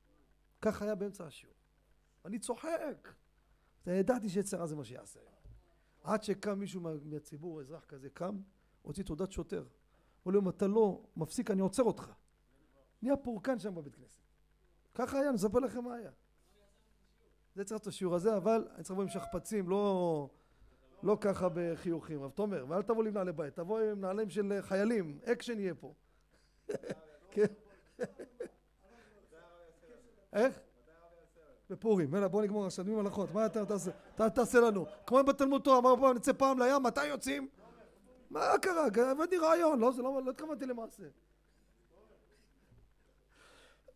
[0.62, 1.56] ככה היה באמצע השיעור.
[2.26, 3.14] אני צוחק.
[3.88, 5.20] ידעתי שיצרה זה מה שיעשה.
[6.04, 8.38] עד שקם מישהו מהציבור, אזרח כזה, קם,
[8.82, 9.66] הוציא תעודת שוטר.
[10.26, 12.12] אמר לו אם אתה לא מפסיק אני עוצר אותך.
[13.02, 14.22] נהיה פורקן שם בבית כנסת.
[14.94, 16.12] ככה היה, אני מספר לכם מה היה.
[17.56, 20.30] זה צריך את השיעור הזה, אבל אני צריך לבוא עם שכפ"צים, לא,
[21.04, 22.20] לא ככה בחיוכים.
[22.22, 25.94] אבל תומר, ואל תבוא לי מנהלי בית, תבוא עם נעליים של חיילים, אקשן יהיה פה.
[27.32, 27.46] כן.
[30.34, 30.60] איך?
[31.72, 33.92] בפורים, יאללה בוא נגמור עכשיו, הלכות, מה אתה תעשה?
[34.16, 34.86] אתה תעשה לנו.
[35.06, 37.48] כמו בתלמוד תורה, אמר פעם נצא פעם לים, מתי יוצאים?
[38.30, 38.88] מה קרה?
[39.12, 41.04] הבאתי רעיון, לא, זה לא, לא התכוונתי למעשה.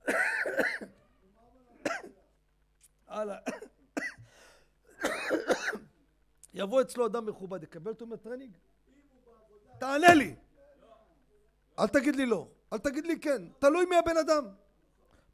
[3.07, 3.37] הלאה.
[6.53, 8.57] יבוא אצלו אדם מכובד, יקבל אותו מהטרנינג?
[9.79, 10.35] תענה לי!
[11.79, 14.45] אל תגיד לי לא, אל תגיד לי כן, תלוי מי הבן אדם.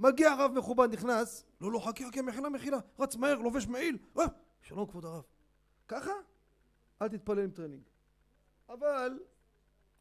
[0.01, 4.25] מגיע רב מכובד, נכנס, לא, לא, חכה, חכה, מחילה, מחילה, רץ מהר, לובש מעיל, אה,
[4.61, 5.23] שלום כבוד הרב.
[5.87, 6.11] ככה?
[7.01, 7.83] אל תתפלל עם טרנינג.
[8.69, 9.19] אבל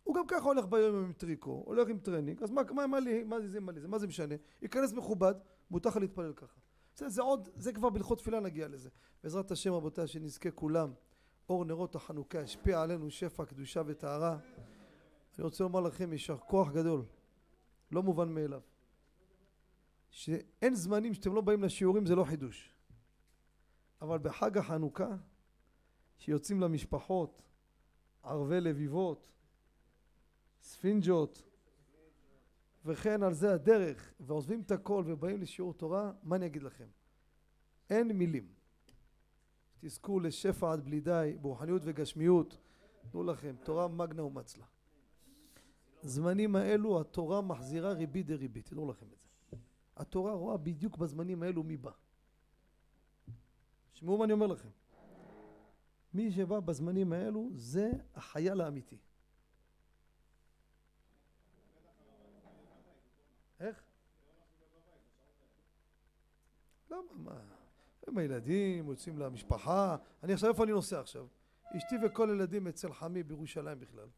[0.05, 3.25] הוא גם ככה הולך ביום עם טריקו, הולך עם טרנינג, אז מה, מה, מה לי,
[3.25, 4.35] מה זה, מה לי, מה זה משנה?
[4.63, 5.35] ייכנס מכובד,
[5.71, 6.61] מותר לך להתפלל ככה.
[6.97, 8.89] זה, זה עוד, זה כבר בהלכות תפילה נגיע לזה.
[9.23, 10.93] בעזרת השם רבותיי, שנזכה כולם,
[11.49, 14.39] אור נרות החנוכה ישפיע עלינו שפע, קדושה וטהרה.
[15.39, 17.05] אני רוצה לומר לכם, יישר כוח גדול,
[17.93, 18.61] לא מובן מאליו.
[20.11, 22.75] שאין זמנים שאתם לא באים לשיעורים זה לא חידוש.
[24.03, 25.17] אבל בחג החנוכה,
[26.19, 27.43] שיוצאים למשפחות,
[28.23, 29.29] ערבי לביבות,
[30.63, 31.43] ספינג'ות,
[32.85, 36.89] וכן על זה הדרך, ועוזבים את הכל ובאים לשיעור תורה, מה אני אגיד לכם?
[37.91, 38.53] אין מילים.
[39.81, 42.59] תזכו לשפע עד בלי די, ברוחניות וגשמיות,
[43.11, 44.67] תנו לכם, תורה מגנה ומצלה.
[46.03, 49.30] זמנים האלו התורה מחזירה ריבית דריבית, תדעו לכם את זה.
[50.01, 51.91] התורה רואה בדיוק בזמנים האלו מי בא.
[53.93, 54.69] שמעו מה אני אומר לכם.
[56.15, 58.99] מי שבא בזמנים האלו זה החייל האמיתי.
[63.61, 63.83] איך?
[66.91, 67.03] למה?
[67.15, 67.41] מה?
[68.07, 69.97] הם הילדים, יוצאים למשפחה.
[70.23, 71.27] אני עכשיו, איפה אני נוסע עכשיו?
[71.77, 74.09] אשתי וכל הילדים אצל חמי בירושלים בכלל.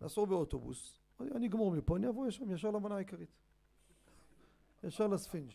[0.00, 1.00] נסעו באוטובוס.
[1.20, 3.47] אני אגמור מפה, אני אבוא ישר למנה העיקרית.
[4.82, 5.50] ישר לספינג'.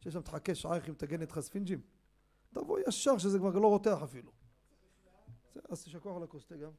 [0.00, 1.80] שיש שם תחכה איך היא מתגנת לך ספינג'ים.
[2.52, 4.30] תבוא ישר שזה כבר לא רותח אפילו.
[5.68, 6.70] אז תשכח על הכוס גם.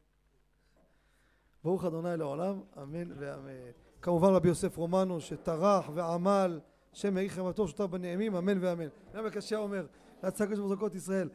[1.64, 3.72] ברוך אדוני לעולם, אמן ואמן.
[4.02, 6.60] כמובן רבי יוסף רומנו שטרח ועמל,
[6.94, 8.88] שם יהי חמתו שותף בנעימים, אמן ואמן.
[9.14, 9.88] רבי קשיא אומר,
[10.24, 11.30] להצגות של ישראל,